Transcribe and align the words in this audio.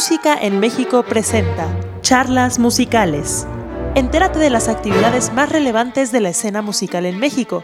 Música 0.00 0.34
en 0.34 0.60
México 0.60 1.02
presenta 1.02 1.66
Charlas 2.00 2.58
Musicales. 2.58 3.46
Entérate 3.94 4.38
de 4.38 4.48
las 4.48 4.66
actividades 4.66 5.30
más 5.34 5.52
relevantes 5.52 6.10
de 6.10 6.20
la 6.20 6.30
escena 6.30 6.62
musical 6.62 7.04
en 7.04 7.18
México. 7.18 7.62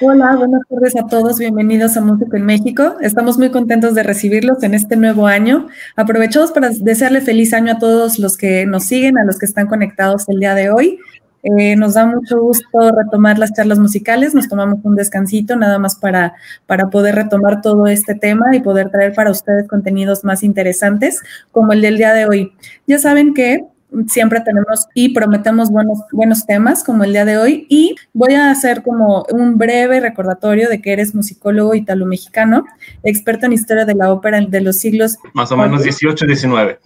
Hola, 0.00 0.34
buenas 0.34 0.62
tardes 0.66 0.96
a 0.96 1.06
todos, 1.06 1.38
bienvenidos 1.38 1.98
a 1.98 2.00
Música 2.00 2.38
en 2.38 2.46
México. 2.46 2.96
Estamos 3.02 3.36
muy 3.36 3.50
contentos 3.50 3.94
de 3.94 4.02
recibirlos 4.02 4.62
en 4.62 4.72
este 4.72 4.96
nuevo 4.96 5.26
año. 5.26 5.68
Aprovechamos 5.94 6.52
para 6.52 6.70
desearle 6.70 7.20
feliz 7.20 7.52
año 7.52 7.72
a 7.72 7.78
todos 7.78 8.18
los 8.18 8.38
que 8.38 8.64
nos 8.64 8.84
siguen, 8.84 9.18
a 9.18 9.24
los 9.24 9.38
que 9.38 9.44
están 9.44 9.66
conectados 9.66 10.26
el 10.30 10.40
día 10.40 10.54
de 10.54 10.70
hoy. 10.70 11.00
Eh, 11.44 11.76
nos 11.76 11.92
da 11.92 12.06
mucho 12.06 12.40
gusto 12.40 12.90
retomar 12.90 13.38
las 13.38 13.52
charlas 13.52 13.78
musicales, 13.78 14.34
nos 14.34 14.48
tomamos 14.48 14.78
un 14.82 14.96
descansito 14.96 15.56
nada 15.56 15.78
más 15.78 15.94
para, 15.94 16.32
para 16.66 16.88
poder 16.88 17.14
retomar 17.14 17.60
todo 17.60 17.86
este 17.86 18.14
tema 18.14 18.56
y 18.56 18.60
poder 18.60 18.88
traer 18.90 19.12
para 19.12 19.30
ustedes 19.30 19.68
contenidos 19.68 20.24
más 20.24 20.42
interesantes 20.42 21.20
como 21.52 21.74
el 21.74 21.82
del 21.82 21.98
día 21.98 22.14
de 22.14 22.24
hoy. 22.26 22.54
Ya 22.86 22.98
saben 22.98 23.34
que 23.34 23.66
siempre 24.08 24.40
tenemos 24.40 24.86
y 24.94 25.10
prometemos 25.10 25.70
buenos, 25.70 25.98
buenos 26.12 26.46
temas 26.46 26.82
como 26.82 27.04
el 27.04 27.12
día 27.12 27.26
de 27.26 27.36
hoy 27.36 27.66
y 27.68 27.94
voy 28.14 28.34
a 28.34 28.50
hacer 28.50 28.82
como 28.82 29.26
un 29.30 29.58
breve 29.58 30.00
recordatorio 30.00 30.70
de 30.70 30.80
que 30.80 30.92
eres 30.94 31.14
musicólogo 31.14 31.74
italo-mexicano, 31.74 32.64
experto 33.02 33.44
en 33.44 33.52
historia 33.52 33.84
de 33.84 33.94
la 33.94 34.10
ópera 34.10 34.40
de 34.40 34.60
los 34.62 34.78
siglos... 34.78 35.18
Más 35.34 35.52
o 35.52 35.58
menos 35.58 35.82
18 35.82 36.24
y 36.24 36.28
19. 36.28 36.78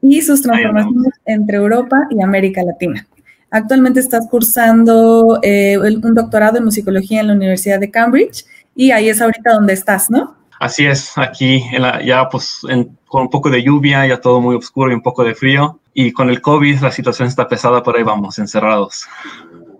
Y 0.00 0.22
sus 0.22 0.40
transformaciones 0.40 1.12
entre 1.26 1.58
Europa 1.58 2.06
y 2.10 2.22
América 2.22 2.62
Latina. 2.62 3.06
Actualmente 3.50 4.00
estás 4.00 4.26
cursando 4.28 5.38
eh, 5.42 5.78
un 5.78 6.14
doctorado 6.14 6.58
en 6.58 6.64
musicología 6.64 7.20
en 7.20 7.28
la 7.28 7.34
Universidad 7.34 7.78
de 7.78 7.90
Cambridge 7.90 8.44
y 8.74 8.90
ahí 8.90 9.08
es 9.08 9.20
ahorita 9.20 9.52
donde 9.54 9.72
estás, 9.72 10.10
¿no? 10.10 10.36
Así 10.58 10.86
es, 10.86 11.16
aquí 11.16 11.62
ya 12.04 12.28
pues 12.30 12.60
con 13.06 13.22
un 13.22 13.30
poco 13.30 13.50
de 13.50 13.62
lluvia, 13.62 14.06
ya 14.06 14.20
todo 14.20 14.40
muy 14.40 14.56
oscuro 14.56 14.90
y 14.90 14.94
un 14.94 15.02
poco 15.02 15.22
de 15.22 15.34
frío. 15.34 15.80
Y 15.92 16.12
con 16.12 16.28
el 16.28 16.40
COVID 16.40 16.80
la 16.80 16.90
situación 16.90 17.28
está 17.28 17.48
pesada, 17.48 17.82
pero 17.82 17.98
ahí 17.98 18.04
vamos, 18.04 18.38
encerrados. 18.38 19.06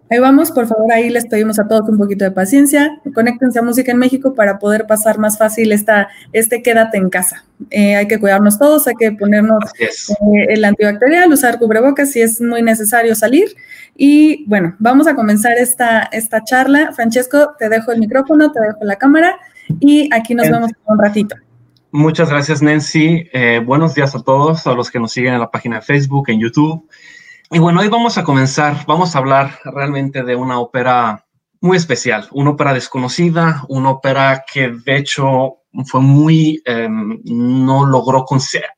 Ahí 0.08 0.20
vamos, 0.20 0.52
por 0.52 0.68
favor, 0.68 0.92
ahí 0.92 1.10
les 1.10 1.26
pedimos 1.26 1.58
a 1.58 1.66
todos 1.66 1.88
un 1.88 1.98
poquito 1.98 2.24
de 2.24 2.30
paciencia. 2.30 3.00
Conéctense 3.12 3.58
a 3.58 3.62
Música 3.62 3.90
en 3.90 3.98
México 3.98 4.34
para 4.34 4.58
poder 4.58 4.86
pasar 4.86 5.18
más 5.18 5.36
fácil 5.36 5.72
esta, 5.72 6.08
este 6.32 6.62
quédate 6.62 6.96
en 6.96 7.10
casa. 7.10 7.44
Eh, 7.70 7.96
hay 7.96 8.06
que 8.06 8.20
cuidarnos 8.20 8.58
todos, 8.58 8.86
hay 8.86 8.94
que 8.94 9.10
ponernos 9.12 9.58
eh, 9.80 10.46
el 10.48 10.64
antibacterial, 10.64 11.32
usar 11.32 11.58
cubrebocas 11.58 12.12
si 12.12 12.20
es 12.20 12.40
muy 12.40 12.62
necesario 12.62 13.16
salir. 13.16 13.48
Y 13.96 14.44
bueno, 14.46 14.76
vamos 14.78 15.08
a 15.08 15.16
comenzar 15.16 15.58
esta, 15.58 16.02
esta 16.12 16.44
charla. 16.44 16.92
Francesco, 16.92 17.54
te 17.58 17.68
dejo 17.68 17.90
el 17.90 17.98
micrófono, 17.98 18.52
te 18.52 18.60
dejo 18.60 18.78
la 18.82 18.96
cámara 18.96 19.36
y 19.80 20.08
aquí 20.14 20.36
nos 20.36 20.48
vemos 20.48 20.70
un 20.84 20.98
ratito. 20.98 21.34
Muchas 21.90 22.30
gracias, 22.30 22.62
Nancy. 22.62 23.28
Eh, 23.32 23.60
buenos 23.64 23.94
días 23.94 24.14
a 24.14 24.22
todos, 24.22 24.66
a 24.66 24.74
los 24.74 24.90
que 24.90 25.00
nos 25.00 25.12
siguen 25.12 25.34
en 25.34 25.40
la 25.40 25.50
página 25.50 25.76
de 25.76 25.82
Facebook, 25.82 26.28
en 26.28 26.40
YouTube. 26.40 26.86
Y 27.48 27.60
bueno, 27.60 27.80
hoy 27.80 27.88
vamos 27.88 28.18
a 28.18 28.24
comenzar, 28.24 28.84
vamos 28.86 29.14
a 29.14 29.18
hablar 29.18 29.60
realmente 29.64 30.24
de 30.24 30.34
una 30.34 30.58
ópera 30.58 31.26
muy 31.60 31.76
especial, 31.76 32.26
una 32.32 32.50
ópera 32.50 32.74
desconocida, 32.74 33.64
una 33.68 33.90
ópera 33.90 34.44
que 34.52 34.70
de 34.70 34.96
hecho 34.96 35.58
fue 35.86 36.00
muy, 36.00 36.60
em, 36.64 37.20
no 37.24 37.86
logró 37.86 38.26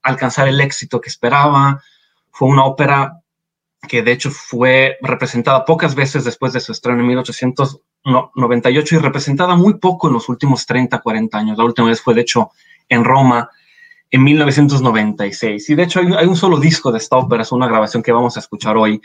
alcanzar 0.03 0.49
el 0.49 0.61
éxito 0.61 1.01
que 1.01 1.09
esperaba, 1.09 1.83
fue 2.31 2.49
una 2.49 2.67
ópera 2.67 3.23
que 3.89 4.03
de 4.03 4.13
hecho 4.13 4.31
fue 4.31 4.99
representada 5.01 5.65
pocas 5.65 5.95
veces 5.95 6.25
después 6.25 6.53
de 6.53 6.61
su 6.61 6.73
estreno 6.73 7.01
en 7.01 7.07
1898 7.07 8.97
y 8.97 8.99
representada 8.99 9.57
muy 9.57 9.79
poco 9.79 10.09
en 10.09 10.15
los 10.15 10.29
últimos 10.29 10.67
30, 10.67 10.99
40 10.99 11.39
años. 11.39 11.57
La 11.57 11.65
última 11.65 11.89
vez 11.89 12.03
fue 12.03 12.13
de 12.13 12.21
hecho 12.21 12.51
en 12.87 13.03
Roma 13.03 13.49
en 14.11 14.25
1996. 14.25 15.69
Y 15.71 15.75
de 15.75 15.83
hecho 15.83 16.01
hay, 16.01 16.27
un 16.27 16.37
solo 16.37 16.59
disco 16.59 16.91
de 16.93 16.99
esta 16.99 17.17
ópera, 17.17 17.43
es 17.43 17.53
una 17.53 17.69
grabación 17.69 18.03
que 18.03 18.13
vamos 18.13 18.37
a 18.37 18.41
escuchar 18.41 18.77
hoy 18.77 19.01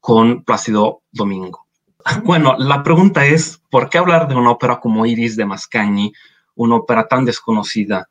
con 0.00 0.42
Plácido 0.44 1.02
Domingo. 1.12 1.66
Bueno, 2.22 2.54
la 2.56 2.84
pregunta 2.84 3.26
es, 3.26 3.60
¿por 3.68 3.90
qué 3.90 3.98
hablar 3.98 4.28
de 4.28 4.36
una 4.36 4.52
ópera 4.52 4.78
como 4.78 5.06
Iris 5.06 5.36
de 5.36 5.44
Mascagni, 5.44 6.12
una 6.54 6.76
ópera 6.76 7.08
tan 7.08 7.24
desconocida? 7.24 8.08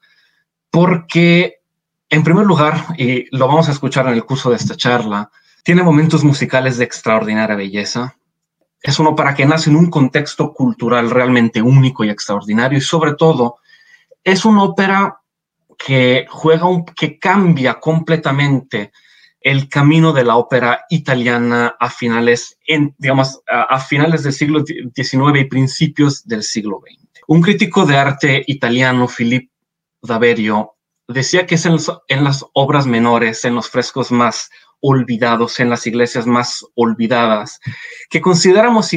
Porque, 0.69 1.61
en 2.09 2.23
primer 2.23 2.45
lugar, 2.45 2.87
y 2.97 3.25
lo 3.35 3.47
vamos 3.47 3.69
a 3.69 3.71
escuchar 3.71 4.07
en 4.07 4.15
el 4.15 4.25
curso 4.25 4.49
de 4.49 4.57
esta 4.57 4.75
charla, 4.75 5.31
tiene 5.63 5.81
momentos 5.81 6.25
musicales 6.25 6.77
de 6.77 6.83
extraordinaria 6.83 7.55
belleza. 7.55 8.17
Es 8.81 8.99
una 8.99 9.11
ópera 9.11 9.33
que 9.33 9.45
nace 9.45 9.69
en 9.69 9.77
un 9.77 9.89
contexto 9.89 10.53
cultural 10.53 11.09
realmente 11.09 11.61
único 11.61 12.03
y 12.03 12.09
extraordinario 12.09 12.77
y 12.77 12.81
sobre 12.81 13.13
todo 13.13 13.59
es 14.25 14.43
una 14.43 14.63
ópera 14.63 15.21
que 15.77 16.25
juega 16.29 16.65
un, 16.65 16.85
que 16.85 17.19
cambia 17.19 17.75
completamente 17.75 18.91
el 19.45 19.69
camino 19.69 20.11
de 20.11 20.23
la 20.23 20.37
ópera 20.37 20.85
italiana 20.89 21.75
a 21.79 21.89
finales, 21.89 22.57
en, 22.65 22.95
digamos, 22.97 23.41
a, 23.47 23.79
finales 23.79 24.23
del 24.23 24.33
siglo 24.33 24.63
XIX 24.65 25.39
y 25.39 25.45
principios 25.45 26.25
del 26.25 26.41
siglo 26.41 26.81
XX. 26.81 27.21
Un 27.27 27.43
crítico 27.43 27.85
de 27.85 27.95
arte 27.95 28.43
italiano, 28.47 29.07
Filippo 29.07 29.53
Daverio, 30.01 30.75
decía 31.07 31.45
que 31.45 31.55
es 31.55 31.65
en, 31.67 31.77
en 32.07 32.23
las 32.23 32.43
obras 32.53 32.87
menores, 32.87 33.45
en 33.45 33.53
los 33.53 33.69
frescos 33.69 34.11
más 34.11 34.49
olvidados, 34.79 35.59
en 35.59 35.69
las 35.69 35.85
iglesias 35.85 36.25
más 36.25 36.65
olvidadas, 36.73 37.59
que 38.09 38.21
consideramos 38.21 38.89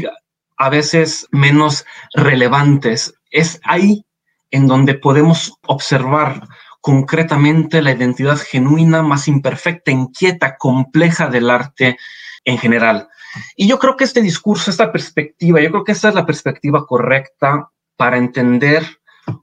a 0.56 0.68
veces 0.70 1.26
menos 1.30 1.84
relevantes, 2.14 3.14
es 3.30 3.60
ahí 3.64 4.04
en 4.50 4.66
donde 4.66 4.94
podemos 4.94 5.52
observar 5.66 6.48
concretamente 6.80 7.82
la 7.82 7.92
identidad 7.92 8.38
genuina, 8.38 9.02
más 9.02 9.28
imperfecta, 9.28 9.90
inquieta, 9.90 10.56
compleja 10.56 11.28
del 11.28 11.50
arte 11.50 11.96
en 12.44 12.58
general. 12.58 13.08
Y 13.56 13.68
yo 13.68 13.78
creo 13.78 13.96
que 13.96 14.04
este 14.04 14.22
discurso, 14.22 14.70
esta 14.70 14.90
perspectiva, 14.90 15.60
yo 15.60 15.70
creo 15.70 15.84
que 15.84 15.92
esta 15.92 16.08
es 16.08 16.14
la 16.14 16.26
perspectiva 16.26 16.86
correcta 16.86 17.70
para 17.96 18.16
entender 18.16 18.86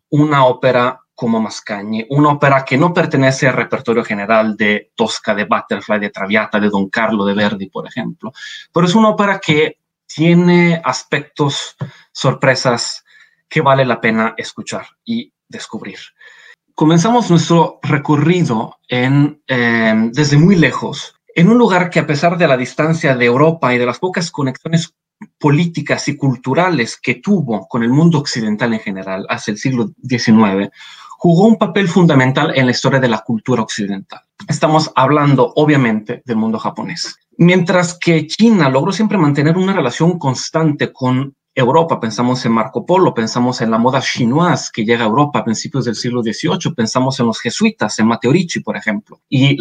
una 0.09 0.45
ópera 0.45 1.01
como 1.13 1.39
Mascagni, 1.39 2.05
una 2.09 2.29
ópera 2.29 2.65
que 2.65 2.77
no 2.77 2.93
pertenece 2.93 3.47
al 3.47 3.53
repertorio 3.53 4.03
general 4.03 4.57
de 4.57 4.91
Tosca, 4.95 5.33
de 5.33 5.45
Butterfly, 5.45 5.99
de 5.99 6.09
Traviata, 6.09 6.59
de 6.59 6.69
Don 6.69 6.89
Carlo, 6.89 7.25
de 7.25 7.33
Verdi, 7.33 7.69
por 7.69 7.87
ejemplo, 7.87 8.33
pero 8.73 8.85
es 8.85 8.95
una 8.95 9.09
ópera 9.09 9.39
que 9.39 9.79
tiene 10.05 10.81
aspectos, 10.83 11.77
sorpresas 12.11 13.05
que 13.47 13.61
vale 13.61 13.85
la 13.85 14.01
pena 14.01 14.33
escuchar 14.37 14.87
y 15.05 15.31
descubrir 15.47 15.99
comenzamos 16.75 17.29
nuestro 17.31 17.79
recorrido 17.81 18.77
en, 18.89 19.41
em, 19.47 20.11
desde 20.11 20.37
muy 20.37 20.55
lejos, 20.55 21.15
en 21.33 21.49
un 21.49 21.57
lugar 21.57 21.89
que 21.89 21.99
a 21.99 22.07
pesar 22.07 22.37
de 22.37 22.47
la 22.47 22.57
distancia 22.57 23.15
de 23.15 23.25
Europa 23.25 23.73
y 23.73 23.77
de 23.77 23.85
las 23.85 23.99
pocas 23.99 24.29
conexiones 24.29 24.93
políticas 25.39 26.07
y 26.09 26.17
culturales 26.17 26.99
que 27.01 27.15
tuvo 27.15 27.67
con 27.67 27.83
el 27.83 27.89
mundo 27.89 28.19
occidental 28.19 28.73
en 28.73 28.81
general 28.81 29.25
hacia 29.29 29.53
el 29.53 29.57
siglo 29.57 29.91
XIX, 30.07 30.69
jugó 31.17 31.47
un 31.47 31.57
papel 31.57 31.87
fundamental 31.87 32.51
en 32.55 32.65
la 32.65 32.71
historia 32.71 32.99
de 32.99 33.07
la 33.07 33.19
cultura 33.19 33.61
occidental. 33.61 34.21
Estamos 34.47 34.91
hablando, 34.95 35.53
obviamente, 35.55 36.21
del 36.25 36.35
mundo 36.35 36.59
japonés. 36.59 37.17
Mientras 37.37 37.97
que 37.97 38.27
China 38.27 38.69
logró 38.69 38.91
siempre 38.91 39.17
mantener 39.17 39.57
una 39.57 39.73
relación 39.73 40.19
constante 40.19 40.91
con 40.91 41.35
Europa, 41.55 42.01
pensamos 42.01 42.45
en 42.45 42.51
Marco 42.51 42.85
Polo, 42.85 43.13
pensamos 43.13 43.61
en 43.61 43.71
la 43.71 43.77
moda 43.77 44.01
chinoise 44.01 44.69
que 44.73 44.83
llega 44.83 45.05
a 45.05 45.07
Europa 45.07 45.39
a 45.39 45.43
principios 45.45 45.85
del 45.85 45.95
siglo 45.95 46.21
XVIII, 46.21 46.75
pensamos 46.75 47.17
en 47.21 47.27
los 47.27 47.39
jesuitas, 47.39 47.97
en 47.97 48.07
Matteo 48.07 48.33
Ricci, 48.33 48.59
por 48.59 48.75
ejemplo, 48.75 49.21
y 49.29 49.57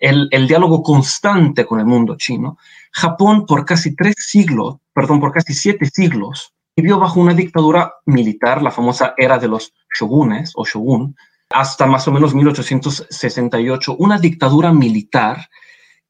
el, 0.00 0.48
diálogo 0.48 0.82
constante 0.82 1.64
con 1.64 1.78
el 1.78 1.86
mundo 1.86 2.16
chino. 2.16 2.58
Japón 2.90 3.46
por 3.46 3.64
casi 3.64 3.94
tres 3.94 4.16
siglos, 4.18 4.78
perdón, 4.92 5.20
por 5.20 5.30
casi 5.30 5.54
siete 5.54 5.86
siglos, 5.86 6.52
vivió 6.74 6.98
bajo 6.98 7.20
una 7.20 7.32
dictadura 7.32 7.94
militar, 8.06 8.60
la 8.60 8.72
famosa 8.72 9.14
era 9.16 9.38
de 9.38 9.46
los 9.46 9.72
shogunes 9.96 10.52
o 10.56 10.64
shogun, 10.64 11.14
hasta 11.50 11.86
más 11.86 12.08
o 12.08 12.12
menos 12.12 12.34
1868, 12.34 13.96
una 14.00 14.18
dictadura 14.18 14.72
militar 14.72 15.48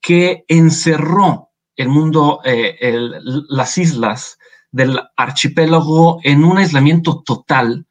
que 0.01 0.47
encerró 0.49 1.51
el 1.77 1.91
mundo, 1.91 2.41
eh, 2.43 2.79
las 3.49 3.77
islas 3.77 4.39
del 4.77 5.01
archipiélago 5.17 6.21
en 6.23 6.45
un 6.45 6.59
aislamiento 6.59 7.23
total 7.25 7.87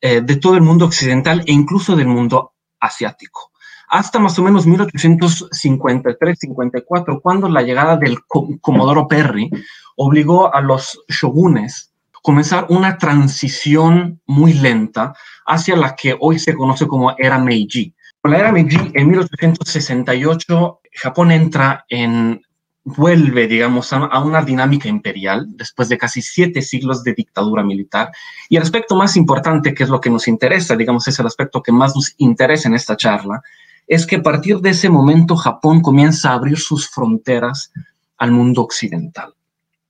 eh, 0.00 0.20
de 0.20 0.36
todo 0.36 0.56
el 0.56 0.62
mundo 0.62 0.84
occidental 0.84 1.44
e 1.46 1.52
incluso 1.52 1.94
del 1.94 2.08
mundo 2.08 2.54
asiático. 2.80 3.52
Hasta 3.88 4.18
más 4.18 4.36
o 4.40 4.42
menos 4.42 4.66
1853-54, 4.66 7.20
cuando 7.22 7.48
la 7.48 7.62
llegada 7.62 7.96
del 7.96 8.18
Comodoro 8.26 9.06
Perry 9.06 9.48
obligó 9.94 10.52
a 10.52 10.60
los 10.60 10.98
shogunes 11.08 11.92
a 12.12 12.18
comenzar 12.20 12.66
una 12.70 12.98
transición 12.98 14.20
muy 14.26 14.54
lenta 14.54 15.14
hacia 15.46 15.76
la 15.76 15.94
que 15.94 16.16
hoy 16.18 16.40
se 16.40 16.56
conoce 16.56 16.88
como 16.88 17.14
era 17.16 17.38
Meiji. 17.38 17.94
Con 18.20 18.32
la 18.32 18.38
era 18.38 18.50
Meiji, 18.50 18.90
en 18.94 19.08
1868, 19.08 20.80
Japón 20.92 21.30
entra 21.30 21.84
en 21.88 22.42
vuelve, 22.86 23.48
digamos, 23.48 23.92
a, 23.92 24.20
una 24.20 24.42
dinámica 24.42 24.88
imperial 24.88 25.44
después 25.56 25.88
de 25.88 25.98
casi 25.98 26.22
siete 26.22 26.62
siglos 26.62 27.02
de 27.02 27.14
dictadura 27.14 27.64
militar. 27.64 28.12
Y 28.48 28.56
el 28.56 28.62
aspecto 28.62 28.94
más 28.94 29.16
importante, 29.16 29.74
que 29.74 29.82
es 29.82 29.88
lo 29.88 30.00
que 30.00 30.08
nos 30.08 30.28
interesa, 30.28 30.76
digamos, 30.76 31.08
es 31.08 31.18
el 31.18 31.26
aspecto 31.26 31.60
que 31.62 31.72
más 31.72 31.96
nos 31.96 32.14
interesa 32.18 32.68
en 32.68 32.76
esta 32.76 32.96
charla, 32.96 33.42
es 33.88 34.06
que 34.06 34.16
a 34.16 34.22
partir 34.22 34.60
de 34.60 34.70
ese 34.70 34.88
momento 34.88 35.34
Japón 35.34 35.80
comienza 35.80 36.30
a 36.30 36.34
abrir 36.34 36.58
sus 36.58 36.88
fronteras 36.88 37.72
al 38.18 38.30
mundo 38.30 38.62
occidental. 38.62 39.34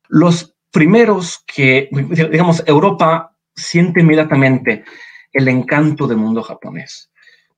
Los 0.08 0.54
primeros 0.70 1.44
que, 1.46 1.90
digamos, 1.92 2.62
Europa 2.66 3.32
siente 3.54 4.00
inmediatamente 4.00 4.84
el 5.34 5.48
encanto 5.48 6.06
del 6.06 6.16
mundo 6.16 6.42
japonés 6.42 7.10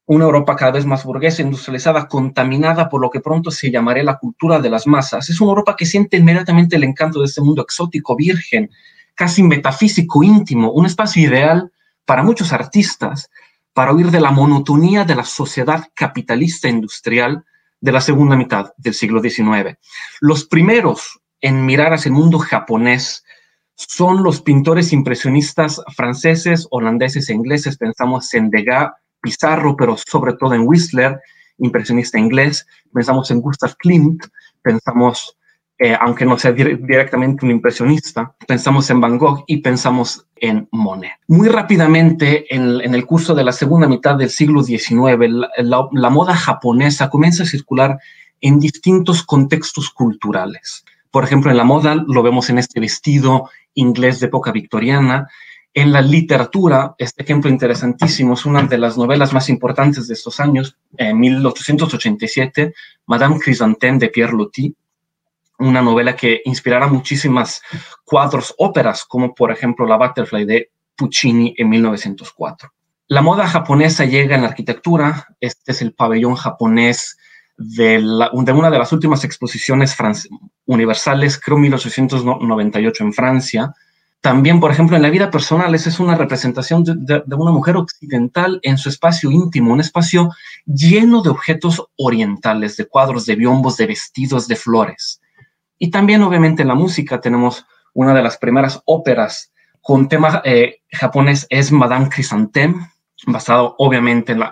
una 0.09 0.25
Europa 0.25 0.57
cada 0.57 0.73
vez 0.73 0.87
más 0.87 1.05
burguesa, 1.05 1.43
industrializada, 1.43 2.09
contaminada 2.09 2.89
por 2.89 3.03
lo 3.03 3.11
que 3.11 3.21
pronto 3.21 3.51
se 3.51 3.71
llamará 3.71 4.03
la 4.03 4.17
cultura 4.17 4.59
de 4.59 4.71
las 4.71 4.87
masas. 4.87 5.29
Es 5.29 5.39
una 5.39 5.51
Europa 5.51 5.77
que 5.77 5.85
siente 5.85 6.17
inmediatamente 6.17 6.77
el 6.77 6.85
encanto 6.85 7.21
de 7.21 7.27
este 7.27 7.43
mundo 7.43 7.61
exótico, 7.61 8.17
virgen, 8.17 8.71
casi 9.15 9.43
metafísico, 9.43 10.23
íntimo, 10.23 10.73
un 10.73 10.87
espacio 10.87 11.23
ideal 11.23 11.71
para 12.07 12.23
muchos 12.23 12.55
artistas 12.55 13.29
para 13.75 13.93
huir 13.93 14.11
de 14.11 14.21
la 14.21 14.31
monotonía 14.31 15.05
de 15.05 15.15
la 15.15 15.25
sociedad 15.25 15.85
capitalista 15.93 16.69
industrial 16.69 17.45
de 17.79 17.93
la 17.93 18.01
segunda 18.01 18.35
mitad 18.35 18.73
del 18.79 18.95
siglo 18.95 19.21
XIX. 19.21 19.77
Los 20.23 20.47
primeros 20.47 21.21
en 21.43 21.67
mirar 21.67 21.93
hacia 21.93 22.09
el 22.09 22.15
mundo 22.15 22.39
japonés 22.39 23.25
son 23.75 24.23
los 24.23 24.41
pintores 24.41 24.95
impresionistas 24.95 25.83
franceses, 25.95 26.67
holandeses 26.71 27.29
e 27.29 27.35
ingleses. 27.35 27.77
Pensamos 27.77 28.33
en 28.33 28.49
Degas, 28.49 28.93
Pizarro, 29.20 29.76
pero 29.76 29.97
sobre 29.97 30.35
todo 30.35 30.55
en 30.55 30.62
Whistler, 30.67 31.20
impresionista 31.59 32.19
inglés, 32.19 32.67
pensamos 32.93 33.31
en 33.31 33.41
Gustav 33.41 33.76
Klimt, 33.76 34.25
pensamos, 34.62 35.37
eh, 35.79 35.97
aunque 36.00 36.25
no 36.25 36.38
sea 36.38 36.53
directamente 36.53 37.44
un 37.44 37.50
impresionista, 37.50 38.35
pensamos 38.47 38.88
en 38.91 39.00
Van 39.00 39.19
Gogh 39.19 39.44
y 39.47 39.59
pensamos 39.59 40.26
en 40.37 40.69
Monet. 40.70 41.12
Muy 41.26 41.49
rápidamente, 41.49 42.55
en, 42.55 42.94
el 42.94 43.06
curso 43.06 43.35
de 43.35 43.44
la 43.44 43.53
segunda 43.53 43.88
mitad 43.88 44.17
del 44.17 44.31
siglo 44.31 44.62
XIX, 44.62 45.49
la 45.59 46.11
moda 46.11 46.35
japonesa 46.35 47.11
comienza 47.11 47.43
a 47.43 47.47
circular 47.47 47.99
en 48.41 48.61
distintos 48.61 49.23
contextos 49.23 49.91
culturales. 49.91 50.85
Por 51.11 51.25
ejemplo, 51.25 51.50
en 51.50 51.56
la 51.56 51.64
moda 51.64 51.94
lo 51.94 52.23
vemos 52.23 52.50
en 52.50 52.59
este 52.59 52.81
vestido 52.81 53.50
inglés 53.75 54.21
de 54.21 54.26
época 54.26 54.53
victoriana, 54.53 55.29
en 55.75 55.93
la 55.93 56.00
literatura, 56.00 56.94
este 56.99 57.23
ejemplo 57.23 57.50
interesantísimo 57.50 58.35
es 58.35 58.44
una 58.47 58.62
de 58.62 58.79
las 58.79 58.97
novelas 58.97 59.32
más 59.32 59.49
importantes 59.49 60.09
de 60.09 60.15
estos 60.15 60.41
años, 60.41 60.76
en 60.97 61.19
1887, 61.19 62.75
Madame 63.06 63.37
Chrysanthème 63.37 63.99
de 63.99 64.09
Pierre 64.09 64.32
Loti, 64.32 64.75
una 65.59 65.82
novela 65.82 66.17
que 66.17 66.41
inspirará 66.44 66.87
muchísimas 66.87 67.62
cuadros, 68.05 68.55
óperas, 68.59 69.05
como 69.05 69.35
por 69.35 69.50
ejemplo 69.50 69.87
La 69.87 69.97
Butterfly 69.97 70.44
de 70.44 70.70
Puccini 70.97 71.55
en 71.56 71.69
1904. 71.69 72.73
La 73.09 73.23
moda 73.23 73.47
japonesa 73.47 74.05
llega 74.05 74.37
en 74.37 74.43
la 74.43 74.49
arquitectura, 74.49 75.29
este 75.41 75.73
es 75.73 75.82
el 75.82 75.94
pabellón 75.94 76.35
japonés 76.35 77.19
de, 77.56 77.99
de 78.00 78.53
una 78.53 78.71
de 78.71 78.79
las 78.79 78.93
últimas 78.93 79.25
exposiciones 79.25 79.97
universales, 80.67 81.41
creo 81.41 81.59
1898 81.59 83.05
en 83.05 83.12
Francia, 83.12 83.75
también, 84.20 84.59
por 84.59 84.73
ejemplo, 84.73 84.97
en 84.97 85.03
la 85.03 85.11
vida 85.11 85.31
personal, 85.31 85.75
esa 85.75 85.91
es 85.91 86.00
una 86.00 86.17
representación 86.17 86.82
de, 86.85 87.23
una 87.37 87.53
mujer 87.53 87.76
occidental 87.76 88.59
en 88.62 88.76
su 88.76 88.88
espacio 88.88 89.31
íntimo, 89.31 89.73
un 89.73 89.81
espacio 89.81 90.31
lleno 90.67 91.23
de 91.23 91.31
objetos 91.31 91.87
orientales, 91.97 92.76
de 92.76 92.87
cuadros, 92.87 93.26
de 93.26 93.37
biombos, 93.37 93.76
de 93.76 93.87
vestidos, 93.87 94.49
de 94.49 94.56
flores. 94.56 95.20
Y 95.79 95.91
también, 95.91 96.23
obviamente, 96.23 96.62
en 96.62 96.69
la 96.69 96.75
música 96.75 97.20
tenemos 97.20 97.65
una 97.94 98.12
de 98.12 98.23
las 98.23 98.38
primeras 98.38 98.82
óperas 98.87 99.53
con 99.81 100.09
tema 100.09 100.43
eh, 100.44 100.81
japonés, 100.91 101.47
es 101.49 101.71
Madame 101.71 102.09
Chrysanthème, 102.09 102.91
basado 103.26 103.76
obviamente 103.79 104.32
en, 104.32 104.43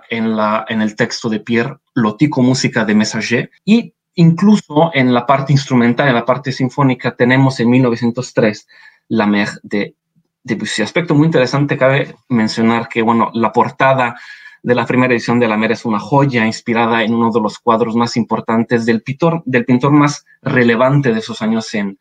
en 0.68 0.82
el 0.82 0.96
texto 0.96 1.28
de 1.28 1.40
Pierre 1.40 1.76
Lotico, 1.94 2.40
música 2.40 2.84
de 2.84 2.94
Messager. 2.94 3.50
Y 3.64 3.94
incluso 4.14 4.90
en 4.94 5.12
la 5.12 5.26
parte 5.26 5.52
instrumental, 5.52 6.08
en 6.08 6.14
la 6.14 6.24
parte 6.24 6.52
sinfónica, 6.52 7.16
tenemos 7.16 7.58
en 7.58 7.70
1903 7.70 8.66
la 9.08 9.26
Mer 9.26 9.48
de 9.62 9.94
Debussy. 10.42 10.82
Aspecto 10.82 11.14
muy 11.14 11.26
interesante, 11.26 11.76
cabe 11.76 12.14
mencionar 12.28 12.88
que, 12.88 13.02
bueno, 13.02 13.30
la 13.34 13.52
portada 13.52 14.16
de 14.62 14.74
la 14.74 14.86
primera 14.86 15.12
edición 15.12 15.38
de 15.38 15.48
la 15.48 15.56
Mer 15.56 15.72
es 15.72 15.84
una 15.84 16.00
joya 16.00 16.44
inspirada 16.46 17.04
en 17.04 17.14
uno 17.14 17.30
de 17.30 17.40
los 17.40 17.58
cuadros 17.58 17.94
más 17.94 18.16
importantes 18.16 18.84
del 18.84 19.02
pintor, 19.02 19.42
del 19.44 19.64
pintor 19.64 19.92
más 19.92 20.24
relevante 20.42 21.12
de 21.12 21.20
esos 21.20 21.40
años 21.42 21.72
en 21.74 21.98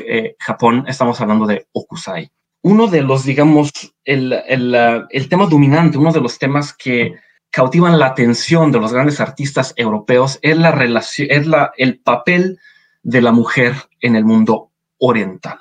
eh, 0.00 0.36
Japón. 0.38 0.84
Estamos 0.88 1.20
hablando 1.20 1.46
de 1.46 1.66
Okusai. 1.72 2.30
Uno 2.62 2.86
de 2.88 3.02
los, 3.02 3.24
digamos, 3.24 3.70
el, 4.04 4.32
el, 4.32 5.28
tema 5.28 5.46
dominante, 5.46 5.98
uno 5.98 6.12
de 6.12 6.20
los 6.20 6.38
temas 6.38 6.72
que 6.72 7.14
cautivan 7.50 7.98
la 7.98 8.06
atención 8.06 8.72
de 8.72 8.80
los 8.80 8.92
grandes 8.92 9.20
artistas 9.20 9.72
europeos 9.76 10.38
es, 10.42 10.58
la 10.58 10.72
relación, 10.72 11.28
es 11.30 11.46
la, 11.46 11.72
el 11.76 12.00
papel 12.00 12.58
de 13.02 13.22
la 13.22 13.32
mujer 13.32 13.74
en 14.00 14.16
el 14.16 14.24
mundo 14.24 14.70
oriental. 14.98 15.60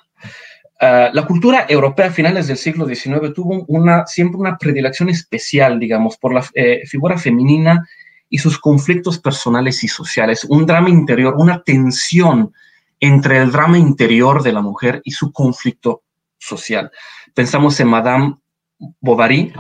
Ah, 0.80 1.10
la 1.14 1.26
cultura 1.26 1.66
europea 1.70 2.08
a 2.08 2.12
finales 2.12 2.48
del 2.48 2.58
siglo 2.58 2.86
XIX 2.86 3.34
tuvo 3.34 3.64
una, 3.68 4.06
siempre 4.08 4.40
una 4.40 4.58
predilección 4.58 5.10
especial, 5.10 5.80
digamos, 5.80 6.18
por 6.18 6.34
la 6.34 6.46
eh, 6.54 6.82
figura 6.86 7.18
femenina 7.18 7.88
y 8.30 8.40
sus 8.40 8.60
conflictos 8.60 9.20
personales 9.20 9.84
y 9.84 9.88
sociales, 9.88 10.46
un 10.46 10.66
drama 10.66 10.90
interior, 10.90 11.36
una 11.38 11.64
tensión 11.64 12.54
entre 13.00 13.38
el 13.38 13.52
drama 13.52 13.78
interior 13.78 14.44
de 14.44 14.52
la 14.52 14.62
mujer 14.62 15.02
y 15.06 15.12
su 15.12 15.32
conflicto 15.32 16.04
social. 16.38 16.92
Pensamos 17.34 17.80
en 17.80 17.88
Madame 17.88 18.36
Bovary, 19.00 19.54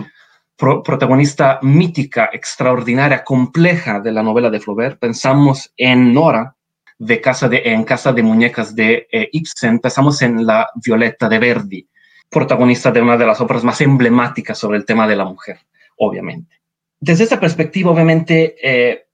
protagonista 0.58 1.60
mítica, 1.62 2.30
extraordinaria, 2.34 3.24
compleja 3.24 4.00
de 4.00 4.12
la 4.12 4.24
novela 4.24 4.50
de 4.50 4.60
Flaubert. 4.60 5.00
Pensamos 5.00 5.72
en 5.78 6.14
Nora, 6.14 6.56
de 6.98 7.22
casa 7.22 7.50
de, 7.50 7.62
en 7.66 7.84
Casa 7.84 8.14
de 8.14 8.24
Muñecas 8.24 8.76
de 8.76 9.08
eh, 9.12 9.30
Ibsen, 9.32 9.72
empezamos 9.72 10.22
en 10.22 10.46
La 10.46 10.70
Violeta 10.76 11.28
de 11.28 11.40
Verdi, 11.40 11.88
protagonista 12.30 12.92
de 12.92 13.02
una 13.02 13.18
de 13.18 13.26
las 13.26 13.42
obras 13.42 13.64
más 13.64 13.82
emblemáticas 13.82 14.58
sobre 14.58 14.78
el 14.78 14.86
tema 14.86 15.08
de 15.08 15.16
la 15.16 15.26
mujer, 15.26 15.60
obviamente. 15.98 16.56
Desde 17.00 17.24
esta 17.24 17.40
perspectiva, 17.40 17.92
obviamente, 17.92 18.56
eh, 18.64 19.06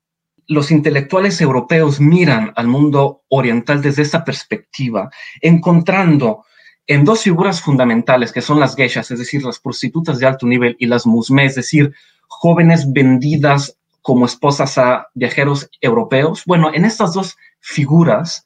los 0.47 0.71
intelectuales 0.71 1.39
europeos 1.41 1.99
miran 1.99 2.51
al 2.55 2.67
mundo 2.67 3.23
oriental 3.29 3.81
desde 3.81 4.01
esta 4.01 4.23
perspectiva, 4.23 5.09
encontrando 5.41 6.45
en 6.88 7.05
dos 7.05 7.23
figuras 7.23 7.61
fundamentales 7.61 8.31
que 8.31 8.41
son 8.41 8.59
las 8.59 8.75
geishas, 8.75 9.11
es 9.11 9.19
decir, 9.19 9.43
las 9.43 9.59
prostitutas 9.59 10.19
de 10.19 10.25
alto 10.25 10.45
nivel, 10.45 10.75
y 10.79 10.88
las 10.88 11.05
musmé, 11.05 11.45
es 11.45 11.55
decir, 11.55 11.93
jóvenes 12.27 12.91
vendidas 12.91 13.77
como 14.01 14.25
esposas 14.25 14.77
a 14.77 15.07
viajeros 15.13 15.69
europeos. 15.79 16.43
Bueno, 16.45 16.71
en 16.73 16.85
estas 16.85 17.13
dos 17.13 17.38
figuras, 17.62 18.44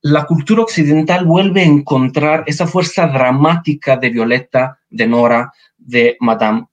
la 0.00 0.24
cultura 0.24 0.62
occidental 0.62 1.24
vuelve 1.24 1.62
a 1.62 1.66
encontrar 1.66 2.44
esa 2.46 2.66
fuerza 2.66 3.06
dramática 3.06 3.96
de 3.96 4.10
Violeta, 4.10 4.78
de 4.90 5.06
Nora, 5.06 5.52
de 5.76 6.16
Madame 6.20 6.66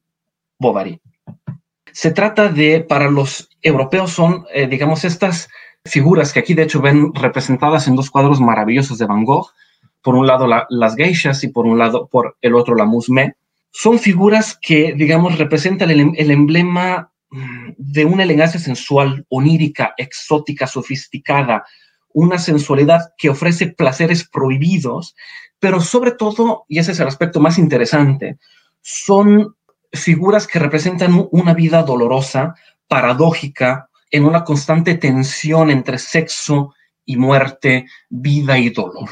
Bovary. 0.60 1.02
Se 1.92 2.12
trata 2.12 2.50
de, 2.50 2.82
para 2.82 3.10
los 3.10 3.50
europeos 3.62 4.12
son, 4.12 4.46
eh, 4.54 4.68
digamos, 4.68 5.06
estas 5.06 5.50
figuras 5.86 6.34
que 6.34 6.40
aquí 6.40 6.54
de 6.54 6.64
hecho 6.64 6.82
ven 6.82 7.14
representadas 7.14 7.88
en 7.88 7.96
dos 7.96 8.10
cuadros 8.10 8.42
maravillosos 8.42 8.98
de 8.98 9.06
Van 9.06 9.24
Gogh, 9.24 9.52
por 10.02 10.16
un 10.16 10.28
lado 10.28 10.48
las 10.70 10.96
geishas 10.96 11.44
y 11.44 11.48
por 11.48 11.66
un 11.66 11.80
lado, 11.80 12.08
por 12.08 12.38
el 12.42 12.54
otro 12.54 12.76
la 12.76 12.86
musmé, 12.86 13.36
son 13.72 14.00
figuras 14.00 14.58
que, 14.62 14.94
digamos, 14.96 15.38
representan 15.38 15.90
el, 15.90 16.12
el 16.16 16.32
emblema 16.32 17.12
de 17.78 18.06
una 18.06 18.24
elegancia 18.24 18.60
sensual, 18.60 19.26
onírica, 19.30 19.94
exótica, 19.98 20.68
sofisticada, 20.68 21.66
una 22.14 22.40
sensualidad 22.40 23.14
que 23.18 23.30
ofrece 23.30 23.68
placeres 23.68 24.28
prohibidos, 24.28 25.16
pero 25.60 25.82
sobre 25.82 26.12
todo, 26.12 26.66
y 26.70 26.80
ese 26.80 26.94
es 26.94 27.00
el 27.00 27.08
aspecto 27.08 27.40
más 27.40 27.58
interesante, 27.58 28.38
son 28.82 29.56
figuras 29.92 30.48
que 30.48 30.60
representan 30.60 31.28
una 31.32 31.54
vida 31.54 31.84
dolorosa, 31.84 32.56
paradójica, 32.88 33.90
en 34.12 34.26
una 34.26 34.44
constante 34.44 34.96
tensión 34.96 35.72
entre 35.72 35.98
sexo 35.98 36.74
y 37.06 37.18
muerte, 37.18 37.86
vida 38.10 38.58
y 38.58 38.70
dolor 38.70 39.10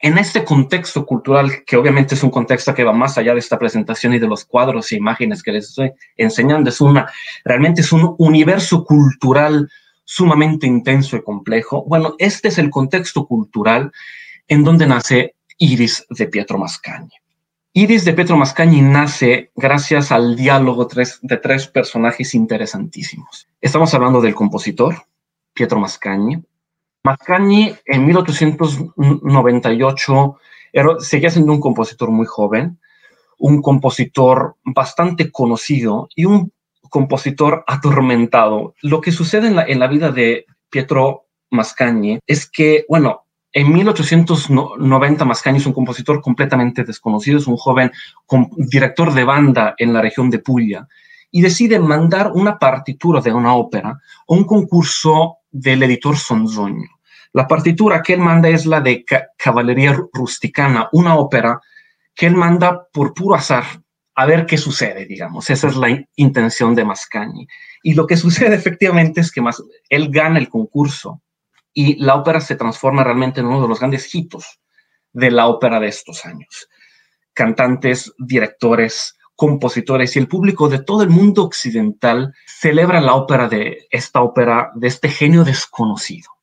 en 0.00 0.18
este 0.18 0.44
contexto 0.44 1.06
cultural, 1.06 1.64
que 1.64 1.76
obviamente 1.76 2.14
es 2.14 2.22
un 2.22 2.30
contexto 2.30 2.74
que 2.74 2.84
va 2.84 2.92
más 2.92 3.16
allá 3.16 3.32
de 3.32 3.40
esta 3.40 3.58
presentación 3.58 4.14
y 4.14 4.18
de 4.18 4.26
los 4.26 4.44
cuadros 4.44 4.92
e 4.92 4.96
imágenes 4.96 5.42
que 5.42 5.52
les 5.52 5.68
estoy 5.68 5.92
enseñando, 6.16 6.70
es 6.70 6.80
una, 6.80 7.10
realmente 7.44 7.80
es 7.80 7.92
un 7.92 8.14
universo 8.18 8.84
cultural 8.84 9.70
sumamente 10.04 10.66
intenso 10.66 11.16
y 11.16 11.22
complejo. 11.22 11.84
Bueno, 11.86 12.14
este 12.18 12.48
es 12.48 12.58
el 12.58 12.70
contexto 12.70 13.26
cultural 13.26 13.92
en 14.48 14.64
donde 14.64 14.86
nace 14.86 15.34
Iris 15.58 16.06
de 16.10 16.26
Pietro 16.26 16.58
Mascagni. 16.58 17.12
Iris 17.72 18.04
de 18.04 18.12
Pietro 18.14 18.36
Mascagni 18.36 18.80
nace 18.80 19.50
gracias 19.54 20.12
al 20.12 20.36
diálogo 20.36 20.88
de 21.22 21.36
tres 21.36 21.66
personajes 21.66 22.34
interesantísimos. 22.34 23.48
Estamos 23.60 23.92
hablando 23.92 24.20
del 24.20 24.34
compositor, 24.34 25.06
Pietro 25.52 25.78
Mascagni, 25.78 26.42
Mascagni 27.06 27.72
en 27.84 28.04
1898 28.04 30.38
era, 30.72 30.98
seguía 30.98 31.30
siendo 31.30 31.52
un 31.52 31.60
compositor 31.60 32.10
muy 32.10 32.26
joven, 32.26 32.80
un 33.38 33.62
compositor 33.62 34.56
bastante 34.64 35.30
conocido 35.30 36.08
y 36.16 36.24
un 36.24 36.52
compositor 36.90 37.62
atormentado. 37.68 38.74
Lo 38.82 39.00
que 39.00 39.12
sucede 39.12 39.46
en 39.46 39.54
la, 39.54 39.64
en 39.64 39.78
la 39.78 39.86
vida 39.86 40.10
de 40.10 40.46
Pietro 40.68 41.26
Mascagni 41.50 42.18
es 42.26 42.50
que, 42.50 42.84
bueno, 42.88 43.26
en 43.52 43.72
1890 43.72 45.24
Mascagni 45.24 45.58
es 45.58 45.66
un 45.66 45.74
compositor 45.74 46.20
completamente 46.20 46.82
desconocido, 46.82 47.38
es 47.38 47.46
un 47.46 47.56
joven 47.56 47.92
director 48.56 49.14
de 49.14 49.22
banda 49.22 49.76
en 49.78 49.92
la 49.92 50.02
región 50.02 50.28
de 50.28 50.40
Puglia 50.40 50.88
y 51.30 51.40
decide 51.40 51.78
mandar 51.78 52.32
una 52.32 52.58
partitura 52.58 53.20
de 53.20 53.32
una 53.32 53.54
ópera 53.54 53.90
a 53.90 54.00
un 54.26 54.42
concurso 54.42 55.36
del 55.52 55.84
editor 55.84 56.16
Sonzogno. 56.16 56.95
La 57.36 57.46
partitura 57.46 58.00
que 58.00 58.14
él 58.14 58.20
manda 58.20 58.48
es 58.48 58.64
la 58.64 58.80
de 58.80 59.04
Caballería 59.36 59.94
Rusticana, 60.10 60.88
una 60.92 61.16
ópera 61.16 61.60
que 62.14 62.24
él 62.24 62.34
manda 62.34 62.86
por 62.90 63.12
puro 63.12 63.34
azar 63.34 63.62
a 64.14 64.24
ver 64.24 64.46
qué 64.46 64.56
sucede, 64.56 65.04
digamos. 65.04 65.50
Esa 65.50 65.68
es 65.68 65.76
la 65.76 66.02
intención 66.16 66.74
de 66.74 66.86
Mascagni. 66.86 67.46
Y 67.82 67.92
lo 67.92 68.06
que 68.06 68.16
sucede 68.24 68.54
efectivamente 68.54 69.20
es 69.20 69.30
que 69.30 69.42
él 69.90 70.08
gana 70.10 70.38
el 70.38 70.48
concurso 70.48 71.20
y 71.74 72.02
la 72.02 72.14
ópera 72.14 72.40
se 72.40 72.56
transforma 72.56 73.04
realmente 73.04 73.40
en 73.40 73.48
uno 73.48 73.60
de 73.60 73.68
los 73.68 73.80
grandes 73.80 74.14
hitos 74.14 74.58
de 75.12 75.30
la 75.30 75.46
ópera 75.46 75.78
de 75.78 75.88
estos 75.88 76.24
años. 76.24 76.70
Cantantes, 77.34 78.14
directores, 78.16 79.18
compositores 79.34 80.16
y 80.16 80.20
el 80.20 80.28
público 80.28 80.70
de 80.70 80.82
todo 80.82 81.02
el 81.02 81.10
mundo 81.10 81.44
occidental 81.44 82.32
celebra 82.46 83.02
la 83.02 83.14
ópera 83.14 83.46
de 83.46 83.86
esta 83.90 84.22
ópera, 84.22 84.70
de 84.74 84.88
este 84.88 85.10
genio 85.10 85.44
desconocido. 85.44 86.35